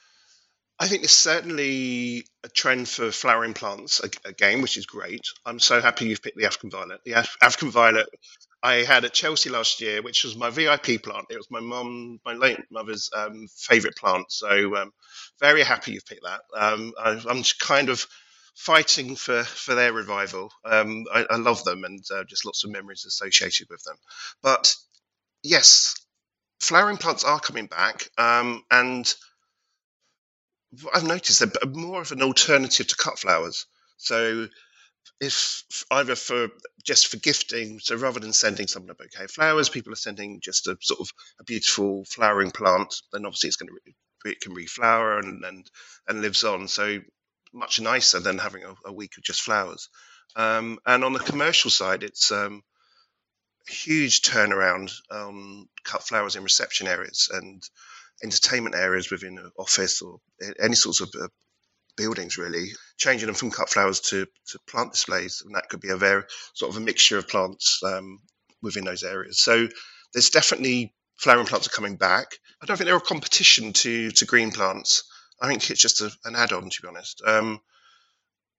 I 0.80 0.86
think 0.86 1.02
there's 1.02 1.10
certainly 1.10 2.24
a 2.44 2.48
trend 2.48 2.88
for 2.88 3.10
flowering 3.10 3.52
plants 3.52 4.00
again, 4.24 4.62
which 4.62 4.76
is 4.76 4.86
great. 4.86 5.22
I'm 5.44 5.58
so 5.58 5.80
happy 5.80 6.06
you've 6.06 6.22
picked 6.22 6.36
the 6.36 6.46
African 6.46 6.70
violet. 6.70 7.00
The 7.04 7.12
Af- 7.12 7.36
African 7.42 7.70
violet 7.70 8.06
I 8.62 8.84
had 8.84 9.04
at 9.04 9.12
Chelsea 9.12 9.50
last 9.50 9.80
year, 9.80 10.02
which 10.02 10.22
was 10.22 10.36
my 10.36 10.50
VIP 10.50 11.02
plant. 11.02 11.26
It 11.30 11.36
was 11.36 11.50
my 11.50 11.60
mum, 11.60 12.20
my 12.24 12.34
late 12.34 12.60
mother's 12.70 13.10
um, 13.14 13.48
favourite 13.48 13.96
plant. 13.96 14.30
So 14.30 14.76
um, 14.76 14.92
very 15.40 15.64
happy 15.64 15.92
you've 15.92 16.06
picked 16.06 16.24
that. 16.24 16.40
Um, 16.56 16.92
I, 16.98 17.10
am 17.28 17.42
kind 17.58 17.88
of 17.88 18.06
fighting 18.58 19.14
for 19.14 19.44
for 19.44 19.76
their 19.76 19.92
revival. 19.92 20.52
Um, 20.64 21.06
I, 21.14 21.24
I, 21.30 21.36
love 21.36 21.62
them 21.62 21.84
and 21.84 22.04
uh, 22.10 22.24
just 22.24 22.44
lots 22.44 22.64
of 22.64 22.70
memories 22.70 23.04
associated 23.06 23.68
with 23.70 23.82
them. 23.84 23.94
But 24.42 24.74
yes, 25.44 25.94
flowering 26.60 26.96
plants 26.96 27.22
are 27.22 27.38
coming 27.38 27.66
back, 27.66 28.10
um, 28.18 28.64
and 28.68 29.14
I've 30.92 31.04
noticed 31.04 31.38
they're 31.38 31.70
more 31.70 32.02
of 32.02 32.10
an 32.10 32.20
alternative 32.20 32.88
to 32.88 32.96
cut 32.96 33.20
flowers. 33.20 33.64
So 33.96 34.48
if 35.20 35.62
either 35.92 36.16
for 36.16 36.48
just 36.84 37.06
for 37.06 37.16
gifting, 37.18 37.78
so 37.78 37.94
rather 37.94 38.18
than 38.18 38.32
sending 38.32 38.66
someone 38.66 38.90
a 38.90 38.94
bouquet 38.94 39.24
of 39.24 39.30
flowers, 39.30 39.68
people 39.68 39.92
are 39.92 39.96
sending 39.96 40.40
just 40.40 40.66
a 40.66 40.76
sort 40.80 40.98
of 41.00 41.12
a 41.40 41.44
beautiful 41.44 42.04
flowering 42.06 42.50
plant. 42.50 42.92
Then 43.12 43.24
obviously 43.24 43.48
it's 43.48 43.56
going 43.56 43.68
to 43.68 43.92
it 44.28 44.40
can 44.40 44.52
reflower 44.52 45.20
and 45.22 45.44
and 45.44 45.70
and 46.08 46.20
lives 46.22 46.42
on. 46.42 46.66
So 46.66 46.98
much 47.52 47.80
nicer 47.80 48.20
than 48.20 48.38
having 48.38 48.64
a, 48.64 48.74
a 48.86 48.92
week 48.92 49.12
of 49.16 49.24
just 49.24 49.42
flowers. 49.42 49.88
Um, 50.36 50.78
and 50.86 51.04
on 51.04 51.12
the 51.12 51.18
commercial 51.18 51.70
side, 51.70 52.02
it's 52.02 52.30
um, 52.30 52.62
a 53.68 53.72
huge 53.72 54.22
turnaround 54.22 54.92
on 55.10 55.68
cut 55.84 56.02
flowers 56.02 56.36
in 56.36 56.42
reception 56.42 56.86
areas 56.86 57.30
and 57.32 57.62
entertainment 58.22 58.74
areas 58.74 59.10
within 59.10 59.38
an 59.38 59.50
office 59.58 60.02
or 60.02 60.18
any 60.60 60.74
sorts 60.74 61.00
of 61.00 61.10
uh, 61.20 61.28
buildings, 61.96 62.38
really, 62.38 62.68
changing 62.96 63.26
them 63.26 63.34
from 63.34 63.50
cut 63.50 63.68
flowers 63.68 64.00
to, 64.00 64.26
to 64.46 64.58
plant 64.68 64.92
displays. 64.92 65.42
And 65.44 65.54
that 65.54 65.68
could 65.68 65.80
be 65.80 65.90
a 65.90 65.96
very 65.96 66.22
sort 66.54 66.70
of 66.70 66.76
a 66.76 66.84
mixture 66.84 67.18
of 67.18 67.28
plants 67.28 67.80
um, 67.84 68.20
within 68.62 68.84
those 68.84 69.02
areas. 69.02 69.40
So 69.40 69.68
there's 70.12 70.30
definitely 70.30 70.94
flowering 71.16 71.46
plants 71.46 71.66
are 71.66 71.70
coming 71.70 71.96
back. 71.96 72.26
I 72.62 72.66
don't 72.66 72.76
think 72.76 72.86
they're 72.86 72.96
a 72.96 73.00
competition 73.00 73.72
to, 73.72 74.10
to 74.12 74.24
green 74.24 74.50
plants. 74.50 75.04
I 75.40 75.48
think 75.48 75.70
it's 75.70 75.80
just 75.80 76.00
a, 76.00 76.10
an 76.24 76.36
add-on, 76.36 76.68
to 76.68 76.82
be 76.82 76.88
honest. 76.88 77.22
Um, 77.26 77.60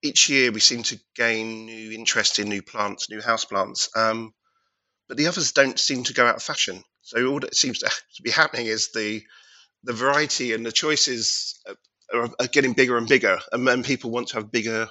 each 0.02 0.30
year 0.30 0.52
we 0.52 0.60
seem 0.60 0.84
to 0.84 1.00
gain 1.16 1.66
new 1.66 1.92
interest 1.92 2.40
in 2.40 2.48
new 2.48 2.62
plants, 2.62 3.10
new 3.10 3.22
house 3.22 3.46
plants, 3.46 3.90
um, 3.96 4.34
but 5.08 5.18
the 5.18 5.28
others 5.28 5.52
don't 5.52 5.80
seem 5.80 6.04
to 6.06 6.14
go 6.14 6.26
out 6.26 6.36
of 6.36 6.44
fashion. 6.44 6.84
So 7.02 7.26
all 7.28 7.40
that 7.42 7.56
seems 7.56 7.80
to, 7.80 7.92
be 8.24 8.32
happening 8.32 8.68
is 8.68 8.92
the 8.92 9.24
the 9.84 9.94
variety 9.94 10.54
and 10.54 10.66
the 10.66 10.74
choices 10.74 11.58
are, 12.14 12.30
are 12.38 12.48
getting 12.48 12.74
bigger 12.74 12.98
and 12.98 13.08
bigger, 13.08 13.40
and, 13.52 13.68
and 13.68 13.86
people 13.86 14.12
want 14.12 14.30
to 14.30 14.36
have 14.36 14.52
bigger 14.52 14.90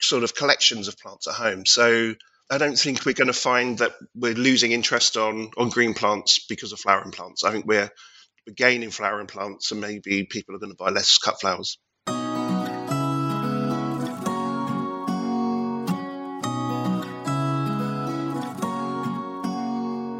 sort 0.00 0.24
of 0.24 0.34
collections 0.34 0.88
of 0.88 0.98
plants 0.98 1.28
at 1.28 1.34
home. 1.34 1.64
So 1.64 2.14
I 2.50 2.58
don't 2.58 2.78
think 2.78 3.04
we're 3.04 3.12
going 3.12 3.26
to 3.28 3.32
find 3.32 3.78
that 3.78 3.94
we're 4.14 4.34
losing 4.34 4.72
interest 4.72 5.16
on 5.16 5.50
on 5.56 5.70
green 5.70 5.94
plants 5.94 6.44
because 6.48 6.72
of 6.72 6.80
flowering 6.80 7.12
plants. 7.12 7.44
I 7.44 7.50
think 7.50 7.66
we're 7.66 7.90
gaining 8.52 8.90
flowering 8.90 9.26
plants, 9.26 9.72
and 9.72 9.80
maybe 9.80 10.24
people 10.24 10.54
are 10.54 10.58
going 10.58 10.72
to 10.72 10.76
buy 10.76 10.90
less 10.90 11.18
cut 11.18 11.40
flowers. 11.40 11.78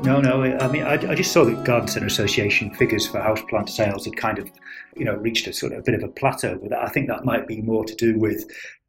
No, 0.07 0.21
no. 0.21 0.45
I 0.45 0.69
mean, 0.69 0.85
I, 0.85 0.93
I, 0.93 1.15
just 1.17 1.33
saw 1.33 1.45
that 1.45 1.65
Garden 1.65 1.89
Centre 1.89 2.07
Association 2.07 2.73
figures 2.73 3.09
for 3.09 3.19
houseplant 3.19 3.69
sales 3.69 4.05
had 4.05 4.17
kind 4.17 4.39
of, 4.39 4.49
you 4.97 5.05
know, 5.05 5.17
reached 5.17 5.49
a 5.49 5.53
sort 5.53 5.73
of 5.73 5.81
a 5.81 5.83
bit 5.83 5.95
of 5.95 6.05
a 6.05 6.09
plateau. 6.09 6.57
But 6.63 6.73
I 6.73 6.87
think 6.87 7.09
that 7.09 7.25
might 7.25 7.49
be 7.49 7.61
more 7.61 7.85
to 7.85 7.95
do 7.97 8.17
with 8.17 8.45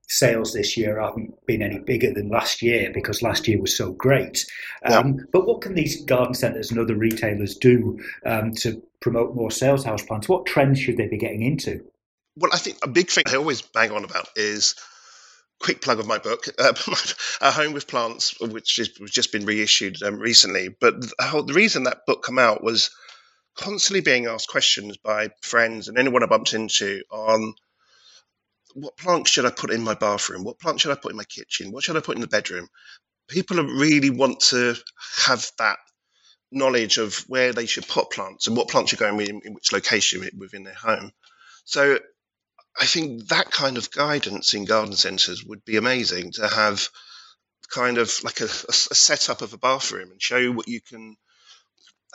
sales 0.08 0.54
this 0.54 0.78
year 0.78 1.00
haven't 1.00 1.34
been 1.46 1.62
any 1.62 1.80
bigger 1.80 2.14
than 2.14 2.30
last 2.30 2.62
year 2.62 2.92
because 2.94 3.22
last 3.22 3.48
year 3.48 3.60
was 3.60 3.76
so 3.76 3.92
great. 3.92 4.46
Um, 4.84 5.16
yeah. 5.16 5.24
But 5.32 5.46
what 5.46 5.62
can 5.62 5.76
these 5.76 6.04
garden 6.06 6.34
centres 6.34 6.72
and 6.72 6.80
other 6.80 6.96
retailers 6.96 7.56
do 7.56 8.00
um, 8.26 8.54
to 8.56 8.82
promote 9.02 9.36
more 9.36 9.52
sales 9.52 9.84
house 9.84 10.04
plants? 10.04 10.30
What 10.30 10.46
trends 10.46 10.80
should 10.80 10.98
they 10.98 11.08
be 11.08 11.18
getting 11.18 11.44
into? 11.44 11.86
Well, 12.38 12.52
I 12.54 12.58
think 12.58 12.78
a 12.84 12.88
big 12.88 13.10
thing 13.10 13.26
I 13.28 13.36
always 13.36 13.62
bang 13.62 13.92
on 13.92 14.06
about 14.06 14.30
is 14.36 14.76
quick 15.60 15.82
plug 15.82 16.00
of 16.00 16.08
my 16.08 16.20
book, 16.20 16.46
uh, 16.60 16.74
A 17.42 17.52
Home 17.52 17.74
with 17.74 17.88
Plants, 17.88 18.40
which 18.40 18.78
has 18.78 18.90
just 19.10 19.32
been 19.32 19.46
reissued 19.46 20.02
um, 20.04 20.20
recently. 20.20 20.70
But 20.70 21.02
the, 21.02 21.14
whole, 21.20 21.44
the 21.44 21.54
reason 21.54 21.84
that 21.84 22.06
book 22.06 22.26
came 22.26 22.40
out 22.40 22.64
was 22.64 22.92
constantly 23.58 24.02
being 24.02 24.28
asked 24.28 24.48
questions 24.48 24.98
by 24.98 25.30
friends 25.42 25.88
and 25.88 25.98
anyone 25.98 26.24
I 26.24 26.28
bumped 26.28 26.54
into 26.54 27.02
on 27.10 27.56
what 28.78 28.96
plants 28.96 29.32
should 29.32 29.46
I 29.46 29.50
put 29.50 29.72
in 29.72 29.82
my 29.82 29.96
bathroom? 29.96 30.44
What 30.44 30.60
plant 30.60 30.80
should 30.80 30.92
I 30.92 30.96
put 31.02 31.12
in 31.12 31.18
my 31.18 31.24
kitchen? 31.24 31.72
What 31.72 31.84
should 31.84 31.98
I 31.98 32.02
put 32.02 32.16
in 32.16 32.22
the 32.22 32.28
bedroom? 32.28 32.68
People 33.28 33.58
really 33.64 34.12
want 34.12 34.40
to 34.52 34.76
have 35.26 35.52
that 35.58 35.80
knowledge 36.52 37.00
of 37.00 37.18
where 37.28 37.54
they 37.54 37.66
should 37.66 37.88
put 37.88 38.12
plants 38.12 38.46
and 38.46 38.56
what 38.56 38.70
plants 38.70 38.94
are 38.94 38.98
going 38.98 39.20
in, 39.20 39.42
in 39.44 39.54
which 39.56 39.74
location 39.74 40.30
within 40.38 40.64
their 40.64 40.76
home. 40.76 41.12
So 41.66 41.98
I 42.80 42.86
think 42.86 43.30
that 43.30 43.50
kind 43.50 43.78
of 43.78 43.90
guidance 43.90 44.54
in 44.54 44.66
garden 44.66 44.96
centres 44.96 45.44
would 45.44 45.66
be 45.66 45.78
amazing 45.78 46.34
to 46.34 46.48
have 46.48 46.88
kind 47.70 47.98
of 47.98 48.14
like 48.24 48.42
a, 48.42 48.46
a, 48.46 48.48
setup 48.48 49.42
of 49.42 49.54
a 49.54 49.58
bathroom 49.58 50.12
and 50.12 50.22
show 50.22 50.52
what 50.52 50.68
you 50.68 50.82
can 50.82 51.18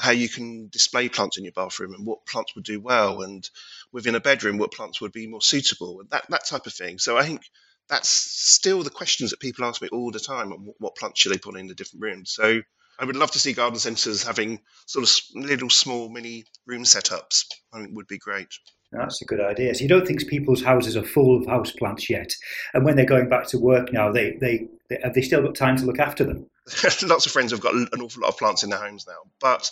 how 0.02 0.10
you 0.10 0.28
can 0.28 0.66
display 0.68 1.08
plants 1.08 1.38
in 1.38 1.44
your 1.44 1.52
bathroom 1.52 1.94
and 1.94 2.04
what 2.04 2.26
plants 2.26 2.56
would 2.56 2.64
do 2.64 2.80
well 2.80 3.22
and 3.22 3.48
within 3.92 4.16
a 4.16 4.20
bedroom 4.20 4.58
what 4.58 4.72
plants 4.72 5.00
would 5.00 5.12
be 5.12 5.28
more 5.28 5.40
suitable 5.40 6.00
and 6.00 6.10
that, 6.10 6.24
that 6.28 6.44
type 6.44 6.66
of 6.66 6.74
thing. 6.74 6.98
So 6.98 7.16
i 7.16 7.24
think 7.24 7.42
that's 7.88 8.08
still 8.08 8.82
the 8.82 8.90
questions 8.90 9.30
that 9.30 9.40
people 9.40 9.64
ask 9.64 9.80
me 9.80 9.88
all 9.92 10.10
the 10.10 10.18
time 10.18 10.50
what, 10.50 10.74
what 10.78 10.96
plants 10.96 11.20
should 11.20 11.32
they 11.32 11.38
put 11.38 11.56
in 11.56 11.68
the 11.68 11.74
different 11.74 12.02
rooms. 12.02 12.32
So 12.32 12.62
i 12.98 13.04
would 13.04 13.16
love 13.16 13.30
to 13.30 13.38
see 13.38 13.52
garden 13.52 13.78
centres 13.78 14.24
having 14.24 14.60
sort 14.86 15.08
of 15.08 15.16
little 15.34 15.70
small 15.70 16.08
mini 16.08 16.44
room 16.66 16.82
setups. 16.82 17.44
I 17.72 17.80
think 17.80 17.94
would 17.94 18.08
be 18.08 18.18
great. 18.18 18.48
That's 18.90 19.22
a 19.22 19.24
good 19.24 19.40
idea. 19.40 19.74
So 19.74 19.82
you 19.82 19.88
don't 19.88 20.06
think 20.06 20.26
people's 20.26 20.62
houses 20.62 20.96
are 20.96 21.04
full 21.04 21.38
of 21.38 21.46
house 21.46 21.70
plants 21.70 22.10
yet, 22.10 22.30
and 22.74 22.84
when 22.84 22.96
they're 22.96 23.06
going 23.06 23.28
back 23.28 23.46
to 23.48 23.58
work 23.58 23.92
now, 23.92 24.12
they 24.12 24.36
they, 24.40 24.68
they 24.90 24.98
have 25.02 25.14
they 25.14 25.22
still 25.22 25.42
got 25.42 25.54
time 25.54 25.76
to 25.78 25.86
look 25.86 25.98
after 25.98 26.24
them? 26.24 26.50
Lots 27.02 27.26
of 27.26 27.32
friends 27.32 27.52
have 27.52 27.60
got 27.60 27.74
an 27.74 27.88
awful 28.00 28.22
lot 28.22 28.28
of 28.28 28.38
plants 28.38 28.62
in 28.62 28.70
their 28.70 28.78
homes 28.78 29.06
now, 29.08 29.30
but 29.40 29.70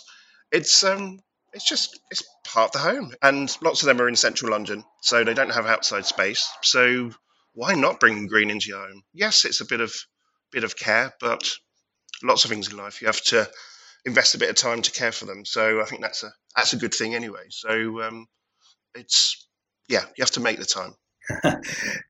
it's 0.51 0.83
um 0.83 1.19
it's 1.53 1.67
just 1.67 1.99
it's 2.11 2.23
part 2.45 2.67
of 2.67 2.71
the 2.73 2.89
home, 2.89 3.13
and 3.21 3.55
lots 3.61 3.81
of 3.81 3.87
them 3.87 4.01
are 4.01 4.07
in 4.07 4.15
central 4.15 4.51
London, 4.51 4.83
so 5.01 5.23
they 5.23 5.33
don't 5.33 5.53
have 5.53 5.65
outside 5.65 6.05
space. 6.05 6.49
So 6.61 7.11
why 7.53 7.73
not 7.73 7.99
bring 7.99 8.27
green 8.27 8.49
into 8.49 8.69
your 8.69 8.87
home? 8.87 9.03
Yes, 9.13 9.45
it's 9.45 9.61
a 9.61 9.65
bit 9.65 9.81
of 9.81 9.93
bit 10.51 10.63
of 10.63 10.75
care, 10.75 11.13
but 11.19 11.49
lots 12.23 12.45
of 12.45 12.51
things 12.51 12.69
in 12.69 12.77
life 12.77 13.01
you 13.01 13.07
have 13.07 13.21
to 13.21 13.49
invest 14.05 14.35
a 14.35 14.37
bit 14.37 14.49
of 14.49 14.55
time 14.55 14.81
to 14.81 14.91
care 14.91 15.11
for 15.11 15.25
them. 15.25 15.45
So 15.45 15.81
I 15.81 15.85
think 15.85 16.01
that's 16.01 16.23
a 16.23 16.31
that's 16.55 16.73
a 16.73 16.77
good 16.77 16.93
thing 16.93 17.15
anyway. 17.15 17.45
So 17.49 18.01
um, 18.01 18.27
it's 18.95 19.47
yeah, 19.89 20.03
you 20.17 20.21
have 20.21 20.31
to 20.31 20.39
make 20.39 20.59
the 20.59 20.65
time. 20.65 20.95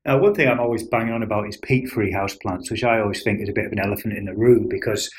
now, 0.06 0.18
one 0.18 0.34
thing 0.34 0.48
I'm 0.48 0.60
always 0.60 0.88
banging 0.88 1.12
on 1.12 1.22
about 1.22 1.46
is 1.46 1.58
peat-free 1.58 2.12
houseplants, 2.12 2.70
which 2.70 2.82
I 2.82 3.00
always 3.00 3.22
think 3.22 3.40
is 3.40 3.48
a 3.48 3.52
bit 3.52 3.66
of 3.66 3.72
an 3.72 3.78
elephant 3.78 4.16
in 4.16 4.24
the 4.24 4.34
room 4.34 4.68
because 4.68 5.10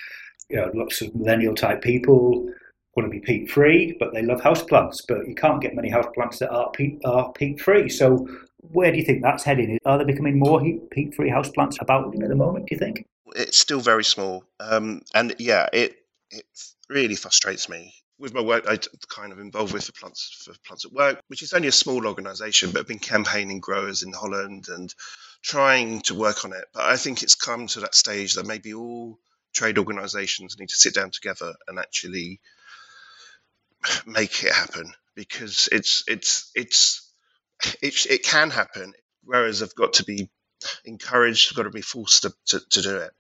you 0.49 0.57
know 0.57 0.71
lots 0.73 1.01
of 1.01 1.13
millennial 1.15 1.55
type 1.55 1.81
people 1.81 2.49
want 2.95 3.11
to 3.11 3.19
be 3.19 3.19
peat 3.19 3.49
free, 3.49 3.95
but 3.99 4.13
they 4.13 4.21
love 4.21 4.41
houseplants. 4.41 5.01
But 5.07 5.27
you 5.27 5.35
can't 5.35 5.61
get 5.61 5.75
many 5.75 5.89
houseplants 5.89 6.37
that 6.39 6.49
are 6.51 6.71
peat 6.71 6.99
are 7.05 7.31
peat 7.33 7.59
free. 7.59 7.89
So 7.89 8.27
where 8.71 8.91
do 8.91 8.97
you 8.97 9.05
think 9.05 9.21
that's 9.21 9.43
heading? 9.43 9.79
Are 9.85 9.97
there 9.97 10.07
becoming 10.07 10.39
more 10.39 10.61
peat 10.91 11.15
free 11.15 11.29
houseplants 11.29 11.81
about 11.81 12.13
at 12.13 12.29
the 12.29 12.35
moment? 12.35 12.67
Do 12.67 12.75
you 12.75 12.79
think 12.79 13.05
it's 13.35 13.57
still 13.57 13.81
very 13.81 14.03
small? 14.03 14.43
Um, 14.59 15.01
and 15.13 15.35
yeah, 15.39 15.67
it 15.73 15.95
it 16.31 16.45
really 16.89 17.15
frustrates 17.15 17.69
me. 17.69 17.93
With 18.19 18.33
my 18.33 18.41
work, 18.41 18.65
I 18.67 18.77
kind 19.09 19.33
of 19.33 19.39
involved 19.39 19.73
with 19.73 19.87
the 19.87 19.93
plants 19.93 20.43
for 20.45 20.53
plants 20.65 20.85
at 20.85 20.93
work, 20.93 21.19
which 21.27 21.41
is 21.41 21.51
only 21.51 21.67
a 21.67 21.73
small 21.73 22.05
organisation, 22.07 22.71
but 22.71 22.81
I've 22.81 22.87
been 22.87 22.99
campaigning 22.99 23.59
growers 23.59 24.03
in 24.03 24.13
Holland 24.13 24.67
and 24.69 24.93
trying 25.41 26.01
to 26.01 26.15
work 26.15 26.45
on 26.45 26.53
it. 26.53 26.65
But 26.73 26.83
I 26.83 26.95
think 26.95 27.23
it's 27.23 27.35
come 27.35 27.67
to 27.67 27.81
that 27.81 27.95
stage 27.95 28.35
that 28.35 28.45
maybe 28.45 28.73
all 28.73 29.19
trade 29.53 29.77
organisations 29.77 30.57
need 30.59 30.69
to 30.69 30.75
sit 30.75 30.93
down 30.93 31.11
together 31.11 31.53
and 31.67 31.79
actually 31.79 32.39
make 34.05 34.43
it 34.43 34.53
happen. 34.53 34.93
because 35.15 35.69
it's 35.71 36.03
it's 36.07 36.51
it's 36.55 37.11
it, 37.81 38.05
it 38.09 38.23
can 38.23 38.49
happen. 38.49 38.93
Growers 39.25 39.59
have 39.61 39.75
got 39.75 39.93
to 39.93 40.03
be 40.05 40.29
encouraged, 40.85 41.49
I've 41.51 41.57
got 41.57 41.63
to 41.63 41.69
be 41.69 41.81
forced 41.81 42.23
to, 42.23 42.33
to, 42.47 42.59
to 42.71 42.81
do 42.81 42.97
it. 42.97 43.11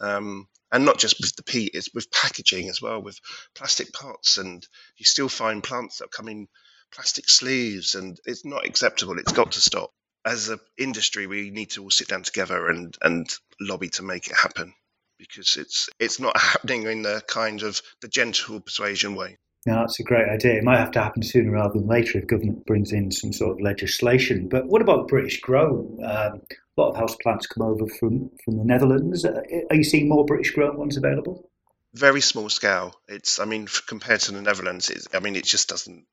Um, 0.00 0.48
and 0.72 0.84
not 0.84 0.98
just 0.98 1.20
with 1.20 1.36
the 1.36 1.42
peat, 1.42 1.72
it's 1.74 1.92
with 1.94 2.10
packaging 2.10 2.68
as 2.68 2.80
well, 2.80 3.02
with 3.02 3.18
plastic 3.54 3.92
pots. 3.92 4.38
And 4.38 4.66
you 4.96 5.04
still 5.04 5.28
find 5.28 5.62
plants 5.62 5.98
that 5.98 6.10
come 6.10 6.28
in 6.28 6.48
plastic 6.92 7.28
sleeves, 7.28 7.94
and 7.94 8.18
it's 8.24 8.44
not 8.44 8.66
acceptable. 8.66 9.18
It's 9.18 9.32
got 9.32 9.52
to 9.52 9.60
stop. 9.60 9.92
As 10.24 10.48
an 10.48 10.60
industry, 10.78 11.26
we 11.26 11.50
need 11.50 11.70
to 11.72 11.82
all 11.82 11.90
sit 11.90 12.08
down 12.08 12.22
together 12.22 12.68
and, 12.68 12.96
and 13.02 13.28
lobby 13.60 13.88
to 13.90 14.02
make 14.02 14.28
it 14.28 14.36
happen 14.36 14.72
because 15.18 15.56
it's 15.56 15.88
it's 15.98 16.20
not 16.20 16.36
happening 16.40 16.84
in 16.84 17.02
the 17.02 17.22
kind 17.26 17.62
of 17.62 17.80
the 18.00 18.08
gentle 18.08 18.60
persuasion 18.60 19.14
way. 19.14 19.38
No, 19.64 19.76
that's 19.76 20.00
a 20.00 20.02
great 20.02 20.28
idea. 20.28 20.54
It 20.54 20.64
might 20.64 20.78
have 20.78 20.90
to 20.92 21.02
happen 21.02 21.22
sooner 21.22 21.52
rather 21.52 21.74
than 21.74 21.86
later 21.86 22.18
if 22.18 22.26
government 22.26 22.66
brings 22.66 22.92
in 22.92 23.12
some 23.12 23.32
sort 23.32 23.52
of 23.52 23.60
legislation. 23.60 24.48
But 24.48 24.66
what 24.66 24.82
about 24.82 25.06
British 25.06 25.40
grown? 25.40 25.98
Um, 26.04 26.42
a 26.76 26.80
lot 26.80 26.90
of 26.90 26.96
house 26.96 27.14
plants 27.16 27.46
come 27.46 27.64
over 27.66 27.86
from, 27.86 28.30
from 28.44 28.56
the 28.56 28.64
Netherlands. 28.64 29.24
Uh, 29.24 29.40
are 29.70 29.76
you 29.76 29.84
seeing 29.84 30.08
more 30.08 30.24
British 30.24 30.50
grown 30.50 30.76
ones 30.76 30.96
available? 30.96 31.48
Very 31.94 32.20
small 32.20 32.48
scale. 32.48 32.94
It's, 33.06 33.38
I 33.38 33.44
mean, 33.44 33.68
compared 33.86 34.20
to 34.22 34.32
the 34.32 34.42
Netherlands, 34.42 34.90
I 35.14 35.20
mean, 35.20 35.36
it 35.36 35.44
just 35.44 35.68
doesn't 35.68 36.06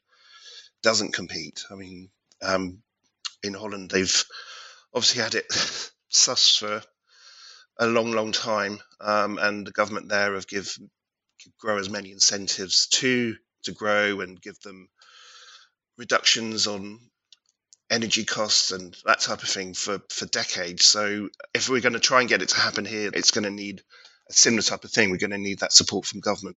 doesn't 0.82 1.14
compete. 1.14 1.64
I 1.72 1.76
mean, 1.76 2.10
um, 2.42 2.82
in 3.44 3.54
Holland, 3.54 3.92
they've 3.92 4.24
obviously 4.94 5.22
had 5.24 5.36
it 5.36 5.46
sus 6.10 6.56
for 6.56 6.82
a 7.80 7.88
long, 7.88 8.12
long 8.12 8.32
time, 8.32 8.80
um, 9.02 9.38
and 9.38 9.66
the 9.66 9.72
government 9.72 10.10
there 10.10 10.36
have 10.36 10.48
give 10.48 10.78
growers 11.60 11.90
many 11.90 12.12
incentives 12.12 12.88
to 12.88 13.36
to 13.64 13.72
grow 13.72 14.22
and 14.22 14.42
give 14.42 14.60
them 14.62 14.90
reductions 15.98 16.68
on 16.68 17.00
energy 17.92 18.24
costs 18.24 18.72
and 18.72 18.96
that 19.06 19.20
type 19.20 19.42
of 19.44 19.50
thing 19.50 19.74
for 19.74 20.00
for 20.10 20.26
decades. 20.28 20.86
So 20.86 21.30
if 21.54 21.70
we're 21.70 21.82
going 21.82 21.94
to 21.94 22.00
try 22.00 22.22
and 22.22 22.30
get 22.30 22.42
it 22.42 22.50
to 22.50 22.58
happen 22.58 22.86
here, 22.86 23.12
it's 23.14 23.32
going 23.32 23.44
to 23.44 23.52
need 23.52 23.82
a 24.30 24.34
similar 24.34 24.62
type 24.62 24.84
of 24.84 24.92
thing. 24.92 25.10
We're 25.10 25.18
going 25.18 25.32
to 25.32 25.38
need 25.38 25.60
that 25.60 25.74
support 25.74 26.06
from 26.06 26.20
government. 26.20 26.56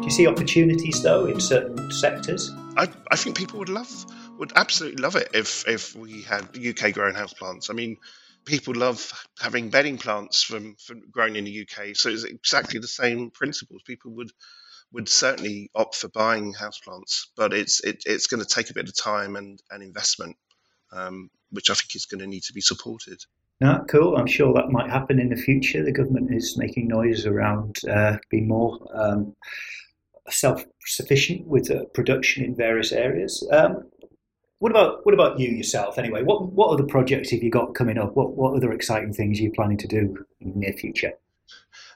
Do 0.00 0.04
you 0.04 0.10
see 0.10 0.26
opportunities 0.26 1.02
though 1.02 1.26
in 1.26 1.40
certain 1.40 1.90
sectors? 1.92 2.50
I, 2.76 2.88
I 3.10 3.16
think 3.16 3.36
people 3.36 3.58
would 3.60 3.68
love 3.68 3.90
would 4.40 4.52
absolutely 4.56 5.02
love 5.02 5.16
it 5.16 5.28
if 5.34 5.68
if 5.68 5.94
we 5.94 6.22
had 6.22 6.56
UK 6.56 6.94
grown 6.94 7.14
house 7.14 7.34
plants. 7.34 7.68
I 7.68 7.74
mean, 7.74 7.98
people 8.46 8.74
love 8.74 9.12
having 9.38 9.68
bedding 9.68 9.98
plants 9.98 10.42
from, 10.42 10.76
from 10.76 11.02
grown 11.10 11.36
in 11.36 11.44
the 11.44 11.60
UK, 11.62 11.94
so 11.94 12.08
it's 12.08 12.24
exactly 12.24 12.80
the 12.80 12.88
same 12.88 13.30
principles. 13.30 13.82
People 13.86 14.12
would 14.12 14.30
would 14.92 15.08
certainly 15.08 15.70
opt 15.74 15.94
for 15.94 16.08
buying 16.08 16.54
houseplants, 16.54 17.26
but 17.36 17.52
it's 17.52 17.84
it, 17.84 18.02
it's 18.06 18.26
going 18.28 18.42
to 18.42 18.48
take 18.48 18.70
a 18.70 18.74
bit 18.74 18.88
of 18.88 18.96
time 18.96 19.36
and, 19.36 19.60
and 19.70 19.82
investment, 19.82 20.36
um, 20.90 21.30
which 21.50 21.68
I 21.68 21.74
think 21.74 21.94
is 21.94 22.06
going 22.06 22.20
to 22.20 22.26
need 22.26 22.44
to 22.44 22.54
be 22.54 22.62
supported. 22.62 23.20
No, 23.60 23.84
cool. 23.90 24.16
I'm 24.16 24.26
sure 24.26 24.54
that 24.54 24.70
might 24.70 24.88
happen 24.88 25.20
in 25.20 25.28
the 25.28 25.36
future. 25.36 25.84
The 25.84 25.92
government 25.92 26.32
is 26.32 26.56
making 26.56 26.88
noise 26.88 27.26
around 27.26 27.76
uh, 27.86 28.16
being 28.30 28.48
more 28.48 28.78
um, 28.94 29.36
self-sufficient 30.30 31.46
with 31.46 31.70
uh, 31.70 31.84
production 31.92 32.42
in 32.42 32.56
various 32.56 32.90
areas. 32.90 33.46
Um, 33.52 33.84
what 34.60 34.70
about 34.70 35.04
what 35.04 35.14
about 35.14 35.40
you 35.40 35.48
yourself? 35.48 35.98
Anyway, 35.98 36.22
what 36.22 36.52
what 36.52 36.68
other 36.68 36.84
projects 36.84 37.30
have 37.30 37.42
you 37.42 37.50
got 37.50 37.74
coming 37.74 37.98
up? 37.98 38.14
What 38.14 38.36
what 38.36 38.54
other 38.54 38.72
exciting 38.72 39.14
things 39.14 39.40
are 39.40 39.42
you 39.42 39.52
planning 39.52 39.78
to 39.78 39.88
do 39.88 40.24
in 40.38 40.52
the 40.52 40.58
near 40.58 40.74
future? 40.74 41.14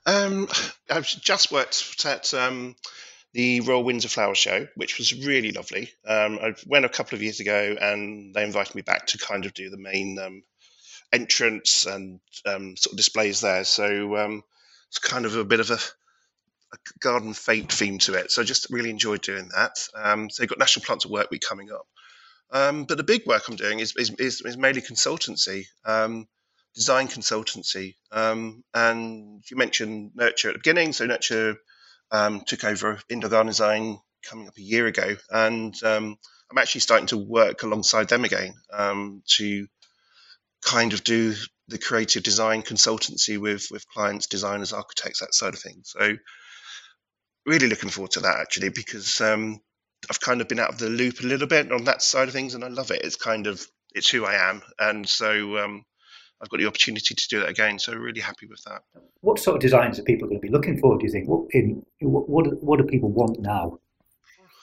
Um, 0.07 0.49
I've 0.91 1.07
just 1.07 1.53
worked 1.53 2.05
at 2.07 2.33
um, 2.33 2.75
the 3.33 3.61
Royal 3.61 3.85
Windsor 3.85 4.09
Flower 4.09 4.35
Show, 4.35 4.67
which 4.77 4.97
was 4.97 5.27
really 5.27 5.53
lovely. 5.53 5.91
Um, 6.07 6.39
I 6.41 6.55
went 6.67 6.87
a 6.87 6.89
couple 6.91 7.17
of 7.17 7.23
years 7.23 7.41
ago, 7.41 7.77
and 7.79 8.35
they 8.35 8.43
invited 8.43 8.75
me 8.75 8.83
back 8.83 9.09
to 9.09 9.19
kind 9.19 9.45
of 9.45 9.53
do 9.53 9.69
the 9.69 9.77
main 9.77 10.19
um, 10.19 10.43
entrance 11.13 11.85
and 11.85 12.21
um, 12.47 12.77
sort 12.79 12.95
of 12.95 12.97
displays 12.97 13.43
there. 13.43 13.65
So 13.65 14.17
um, 14.17 14.43
it's 14.89 14.99
kind 14.99 15.27
of 15.27 15.37
a 15.37 15.45
bit 15.45 15.61
of 15.61 15.71
a 15.71 15.79
garden 17.01 17.35
fete 17.35 17.71
theme 17.71 17.99
to 17.99 18.15
it. 18.15 18.31
So 18.31 18.41
I 18.41 18.47
just 18.47 18.71
really 18.71 18.91
enjoyed 18.91 19.21
doing 19.21 19.51
that. 19.55 19.87
Um, 19.95 20.31
so 20.31 20.43
you've 20.43 20.51
got 20.51 20.59
National 20.59 20.85
Plants 20.87 21.05
at 21.05 21.11
Work 21.11 21.31
Week 21.31 21.43
coming 21.47 21.71
up. 21.71 21.87
Um, 22.55 22.85
but 22.85 22.97
the 22.97 23.03
big 23.03 23.27
work 23.27 23.43
I'm 23.49 23.57
doing 23.57 23.81
is, 23.81 23.95
is, 23.97 24.11
is, 24.19 24.41
is 24.41 24.57
mainly 24.57 24.81
consultancy, 24.81 25.67
um, 25.85 26.27
design 26.75 27.09
consultancy. 27.09 27.97
Um, 28.13 28.63
and 28.73 29.43
you 29.51 29.57
mentioned 29.57 30.13
Nurture 30.15 30.49
at 30.49 30.55
the 30.55 30.61
beginning. 30.61 30.93
So 30.93 31.05
Nurture 31.05 31.57
um, 32.13 32.43
took 32.47 32.65
over 32.65 33.01
indoor 33.11 33.31
garden 33.31 33.49
design 33.49 33.99
coming 34.23 34.49
up 34.49 34.57
a 34.57 34.63
year 34.63 34.87
ago. 34.87 35.17
And 35.31 35.75
um, 35.83 36.17
I'm 36.51 36.59
actually 36.59 36.83
starting 36.83 37.09
to 37.09 37.19
work 37.19 37.65
alongside 37.65 38.09
them 38.09 38.25
again 38.25 38.55
to 39.37 39.67
kind 40.65 40.93
of 40.93 41.05
do 41.05 41.35
the 41.69 41.79
creative 41.79 42.23
design 42.23 42.63
consultancy 42.63 43.39
with 43.39 43.67
with 43.71 43.89
clients, 43.89 44.27
designers, 44.27 44.73
architects, 44.73 45.21
that 45.21 45.35
side 45.35 45.55
of 45.55 45.61
things. 45.61 45.93
So 45.97 46.17
really 47.47 47.69
looking 47.69 47.91
forward 47.91 48.13
to 48.13 48.21
that 48.21 48.39
actually 48.41 48.71
because 48.71 49.21
um, 49.21 49.61
I've 50.11 50.21
kind 50.21 50.41
of 50.41 50.49
been 50.49 50.59
out 50.59 50.71
of 50.71 50.79
the 50.79 50.89
loop 50.89 51.21
a 51.21 51.27
little 51.27 51.47
bit 51.47 51.73
on 51.73 51.85
that 51.85 52.03
side 52.03 52.29
of 52.29 52.35
things, 52.35 52.55
and 52.55 52.65
I 52.65 52.69
love 52.69 52.91
it. 52.91 53.03
It's 53.03 53.17
kind 53.17 53.47
of 53.47 53.67
it's 53.95 54.09
who 54.09 54.25
I 54.25 54.51
am, 54.51 54.63
and 54.79 55.09
so 55.09 55.59
um, 55.59 55.85
I've 56.41 56.49
got 56.49 56.59
the 56.59 56.67
opportunity 56.67 57.15
to 57.15 57.29
do 57.29 57.41
that 57.41 57.49
again. 57.49 57.79
So 57.79 57.95
really 57.95 58.21
happy 58.21 58.47
with 58.47 58.63
that. 58.65 58.83
What 59.21 59.39
sort 59.39 59.57
of 59.57 59.63
designs 59.63 59.99
are 59.99 60.03
people 60.03 60.29
going 60.29 60.41
to 60.41 60.47
be 60.47 60.53
looking 60.53 60.79
for? 60.79 60.99
Do 60.99 61.07
you 61.07 61.13
think? 61.13 61.29
What 61.29 61.47
in 61.53 61.85
what 62.01 62.63
what, 62.63 62.79
do 62.79 62.85
people 62.85 63.11
want 63.11 63.41
now? 63.41 63.79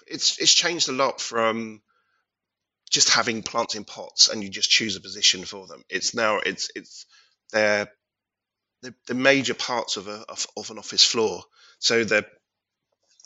It's 0.08 0.40
it's 0.40 0.54
changed 0.54 0.90
a 0.90 0.94
lot 0.94 1.22
from 1.22 1.82
just 2.90 3.10
having 3.10 3.42
plants 3.42 3.76
in 3.76 3.86
pots 3.86 4.28
and 4.28 4.44
you 4.44 4.50
just 4.50 4.70
choose 4.70 4.96
a 4.98 5.02
position 5.02 5.46
for 5.46 5.66
them. 5.66 5.84
It's 5.90 6.14
now 6.14 6.40
it's 6.40 6.70
it's 6.76 7.06
they're 7.52 7.90
the, 8.82 8.94
the 9.08 9.14
major 9.14 9.54
parts 9.54 9.98
of 9.98 10.08
a 10.08 10.24
of, 10.28 10.46
of 10.58 10.70
an 10.70 10.78
office 10.78 11.06
floor. 11.06 11.44
So 11.80 12.04
they're 12.04 12.28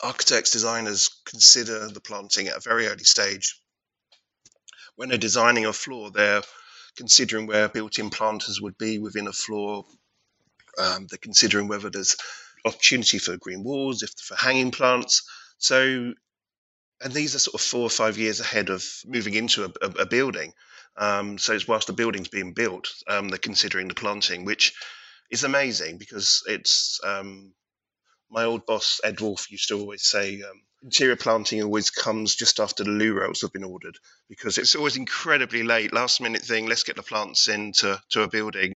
architects, 0.02 0.50
designers 0.50 1.08
consider 1.24 1.88
the 1.88 2.00
planting 2.00 2.48
at 2.48 2.56
a 2.56 2.60
very 2.60 2.86
early 2.86 3.04
stage. 3.04 3.60
When 4.96 5.08
they're 5.08 5.18
designing 5.18 5.66
a 5.66 5.72
floor, 5.72 6.10
they're 6.10 6.42
considering 6.96 7.46
where 7.46 7.68
built-in 7.68 8.10
planters 8.10 8.60
would 8.60 8.78
be 8.78 8.98
within 8.98 9.26
a 9.26 9.32
floor. 9.32 9.84
Um, 10.78 11.06
they're 11.08 11.18
considering 11.18 11.68
whether 11.68 11.90
there's 11.90 12.16
opportunity 12.64 13.18
for 13.18 13.36
green 13.36 13.62
walls, 13.62 14.02
if 14.02 14.10
for 14.18 14.34
hanging 14.36 14.70
plants. 14.70 15.22
So, 15.58 16.12
and 17.02 17.12
these 17.12 17.34
are 17.34 17.38
sort 17.38 17.54
of 17.54 17.60
four 17.60 17.82
or 17.82 17.90
five 17.90 18.18
years 18.18 18.40
ahead 18.40 18.70
of 18.70 18.84
moving 19.06 19.34
into 19.34 19.64
a, 19.64 19.68
a, 19.82 19.90
a 20.02 20.06
building. 20.06 20.52
Um, 20.96 21.38
so, 21.38 21.52
it's 21.52 21.68
whilst 21.68 21.86
the 21.86 21.92
building's 21.92 22.28
being 22.28 22.54
built, 22.54 22.88
um, 23.06 23.28
they're 23.28 23.38
considering 23.38 23.88
the 23.88 23.94
planting, 23.94 24.44
which 24.44 24.72
is 25.30 25.44
amazing 25.44 25.98
because 25.98 26.42
it's 26.46 27.00
um, 27.04 27.52
my 28.30 28.44
old 28.44 28.66
boss 28.66 29.00
Ed 29.04 29.20
Wolf 29.20 29.50
used 29.50 29.68
to 29.68 29.78
always 29.78 30.02
say 30.02 30.42
um, 30.42 30.62
interior 30.82 31.16
planting 31.16 31.62
always 31.62 31.90
comes 31.90 32.34
just 32.34 32.60
after 32.60 32.84
the 32.84 32.90
loo 32.90 33.18
have 33.20 33.52
been 33.52 33.64
ordered 33.64 33.98
because 34.28 34.58
it's 34.58 34.74
always 34.74 34.96
incredibly 34.96 35.62
late, 35.62 35.92
last 35.92 36.20
minute 36.20 36.42
thing. 36.42 36.66
Let's 36.66 36.84
get 36.84 36.96
the 36.96 37.02
plants 37.02 37.48
into 37.48 38.00
to 38.10 38.22
a 38.22 38.28
building, 38.28 38.72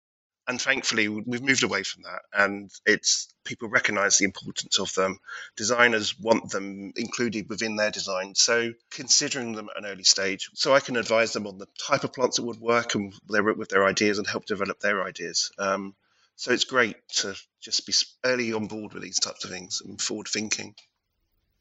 and 0.49 0.61
thankfully 0.61 1.09
we've 1.09 1.43
moved 1.43 1.63
away 1.63 1.83
from 1.83 2.03
that, 2.03 2.23
and 2.33 2.71
it's 2.87 3.33
people 3.45 3.69
recognise 3.69 4.19
the 4.19 4.25
importance 4.25 4.79
of 4.79 4.93
them. 4.95 5.19
Designers 5.57 6.19
want 6.19 6.51
them 6.51 6.93
included 6.97 7.49
within 7.49 7.77
their 7.77 7.91
design, 7.91 8.35
so 8.35 8.73
considering 8.91 9.53
them 9.53 9.69
at 9.71 9.83
an 9.83 9.91
early 9.91 10.05
stage, 10.05 10.51
so 10.55 10.75
I 10.75 10.81
can 10.81 10.97
advise 10.97 11.33
them 11.33 11.47
on 11.47 11.59
the 11.59 11.69
type 11.87 12.05
of 12.05 12.13
plants 12.13 12.37
that 12.37 12.45
would 12.45 12.61
work 12.61 12.95
and 12.95 13.13
their, 13.29 13.43
with 13.55 13.69
their 13.69 13.87
ideas 13.87 14.19
and 14.19 14.27
help 14.27 14.47
develop 14.47 14.81
their 14.81 15.03
ideas. 15.05 15.51
Um, 15.59 15.95
so 16.41 16.53
it's 16.53 16.65
great 16.65 16.97
to 17.17 17.35
just 17.61 17.87
be 17.87 17.93
early 18.25 18.55
on 18.55 18.67
board 18.67 18.95
with 18.95 19.03
these 19.03 19.21
types 19.21 19.45
of 19.45 19.51
things 19.51 19.83
and 19.85 20.01
forward 20.01 20.27
thinking. 20.27 20.75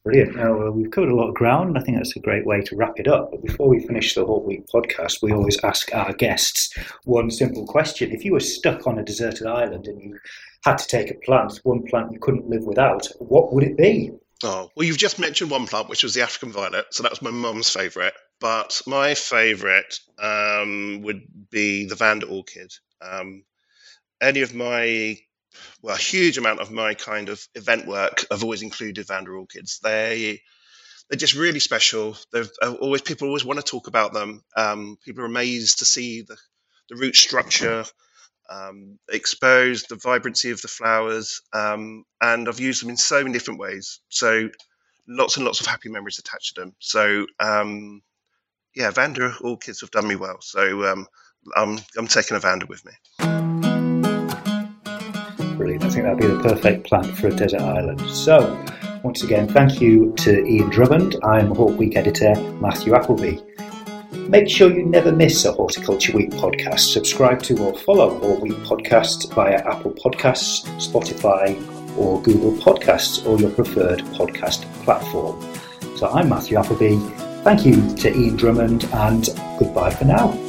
Brilliant. 0.06 0.38
Now, 0.38 0.68
uh, 0.68 0.72
we've 0.72 0.90
covered 0.90 1.10
a 1.10 1.16
lot 1.16 1.28
of 1.28 1.36
ground. 1.36 1.68
And 1.68 1.78
I 1.78 1.82
think 1.82 1.98
that's 1.98 2.16
a 2.16 2.22
great 2.22 2.46
way 2.46 2.62
to 2.62 2.78
wrap 2.78 2.98
it 2.98 3.10
up. 3.10 3.30
But 3.30 3.44
before 3.44 3.68
we 3.68 3.86
finish 3.86 4.16
the 4.16 4.24
Hort 4.24 4.46
Week 4.46 4.66
podcast, 4.74 5.22
we 5.22 5.34
always 5.34 5.62
ask 5.66 5.94
our 5.94 6.14
guests 6.14 6.74
one 7.04 7.30
simple 7.30 7.68
question. 7.68 8.14
If 8.14 8.24
you 8.24 8.32
were 8.32 8.40
stuck 8.40 8.88
on 8.88 8.98
a 8.98 9.04
deserted 9.04 9.48
island 9.48 9.86
and 9.88 10.02
you 10.02 10.18
had 10.64 10.78
to 10.78 10.88
take 10.88 11.12
a 11.12 11.16
plant, 11.26 11.60
one 11.64 11.84
plant 11.84 12.14
you 12.14 12.20
couldn't 12.20 12.48
live 12.48 12.64
without, 12.64 13.06
what 13.20 13.52
would 13.52 13.66
it 13.66 13.76
be? 13.76 14.12
Oh, 14.46 14.70
well, 14.78 14.88
you've 14.88 14.98
just 14.98 15.20
mentioned 15.20 15.52
one 15.52 15.68
plant, 15.68 15.90
which 15.90 16.04
was 16.04 16.14
the 16.14 16.22
African 16.22 16.54
violet. 16.54 16.86
So 16.92 17.04
that 17.04 17.12
was 17.12 17.22
my 17.22 17.32
mum's 17.32 17.70
favourite. 17.70 18.14
But 18.40 18.82
my 18.88 19.14
favourite 19.14 20.00
um, 20.20 21.02
would 21.02 21.24
be 21.50 21.86
the 21.86 21.96
Vanda 21.96 22.28
orchid. 22.28 22.72
Um, 23.02 23.44
any 24.22 24.42
of 24.42 24.54
my 24.54 25.18
well, 25.82 25.96
a 25.96 26.00
huge 26.00 26.38
amount 26.38 26.60
of 26.60 26.72
my 26.72 26.94
kind 26.94 27.30
of 27.30 27.46
event 27.56 27.88
work 27.88 28.26
have 28.32 28.44
always 28.44 28.62
included 28.62 29.08
Vanda 29.08 29.32
orchids. 29.32 29.80
They 29.80 30.42
they're 31.10 31.18
just 31.18 31.36
really 31.36 31.60
special. 31.60 32.18
They've 32.32 32.50
uh, 32.62 32.74
always 32.80 33.02
people 33.02 33.28
always 33.28 33.46
want 33.46 33.60
to 33.60 33.66
talk 33.66 33.88
about 33.88 34.14
them. 34.14 34.44
Um, 34.56 34.98
people 35.04 35.24
are 35.24 35.28
amazed 35.28 35.80
to 35.80 35.86
see 35.86 36.22
the 36.22 36.38
the 36.90 36.96
root 36.96 37.16
structure, 37.16 37.86
um, 38.50 38.98
expose 39.10 39.84
the 39.84 39.96
vibrancy 39.96 40.52
of 40.52 40.62
the 40.62 40.68
flowers, 40.68 41.42
um, 41.54 42.04
and 42.22 42.48
I've 42.48 42.60
used 42.60 42.82
them 42.82 42.90
in 42.90 42.98
so 42.98 43.22
many 43.22 43.34
different 43.34 43.60
ways. 43.60 44.00
So 44.10 44.50
lots 45.08 45.38
and 45.38 45.46
lots 45.46 45.60
of 45.60 45.68
happy 45.68 45.90
memories 45.90 46.20
attached 46.20 46.56
to 46.56 46.62
them. 46.62 46.76
So 46.80 47.26
um, 47.40 48.02
yeah, 48.76 48.92
Vanda 48.92 49.34
orchids 49.42 49.82
have 49.82 49.92
done 49.92 50.08
me 50.08 50.16
well. 50.16 50.42
So 50.42 50.86
um, 50.86 51.08
I'm 51.56 51.80
I'm 51.98 52.08
taking 52.08 52.38
a 52.38 52.40
Vanda 52.40 52.66
with 52.68 52.86
me. 52.86 53.39
I 55.90 55.92
think 55.92 56.04
that'd 56.04 56.20
be 56.20 56.28
the 56.28 56.44
perfect 56.44 56.86
plant 56.86 57.18
for 57.18 57.30
a 57.30 57.36
desert 57.36 57.62
island. 57.62 58.00
So. 58.12 58.64
Once 59.02 59.24
again, 59.24 59.48
thank 59.48 59.80
you 59.80 60.14
to 60.18 60.46
Ian 60.46 60.70
Drummond. 60.70 61.16
I'm 61.24 61.56
Hort 61.56 61.76
Week 61.76 61.96
editor 61.96 62.36
Matthew 62.60 62.94
Appleby. 62.94 63.40
Make 64.28 64.50
sure 64.50 64.70
you 64.70 64.86
never 64.86 65.12
miss 65.12 65.46
a 65.46 65.54
Horticulture 65.54 66.12
Week 66.12 66.32
podcast. 66.32 66.92
Subscribe 66.92 67.42
to 67.44 67.58
or 67.64 67.74
follow 67.80 68.20
Hort 68.20 68.42
Week 68.42 68.58
podcasts 68.58 69.34
via 69.34 69.66
Apple 69.66 69.92
Podcasts, 69.94 70.68
Spotify, 70.86 71.58
or 71.98 72.22
Google 72.22 72.52
Podcasts, 72.52 73.26
or 73.26 73.40
your 73.40 73.52
preferred 73.52 74.00
podcast 74.18 74.72
platform. 74.84 75.42
So 75.96 76.10
I'm 76.10 76.28
Matthew 76.28 76.58
Appleby. 76.58 76.98
Thank 77.44 77.66
you 77.66 77.96
to 77.96 78.14
Ian 78.14 78.36
Drummond, 78.36 78.84
and 78.94 79.30
goodbye 79.58 79.92
for 79.92 80.06
now. 80.06 80.49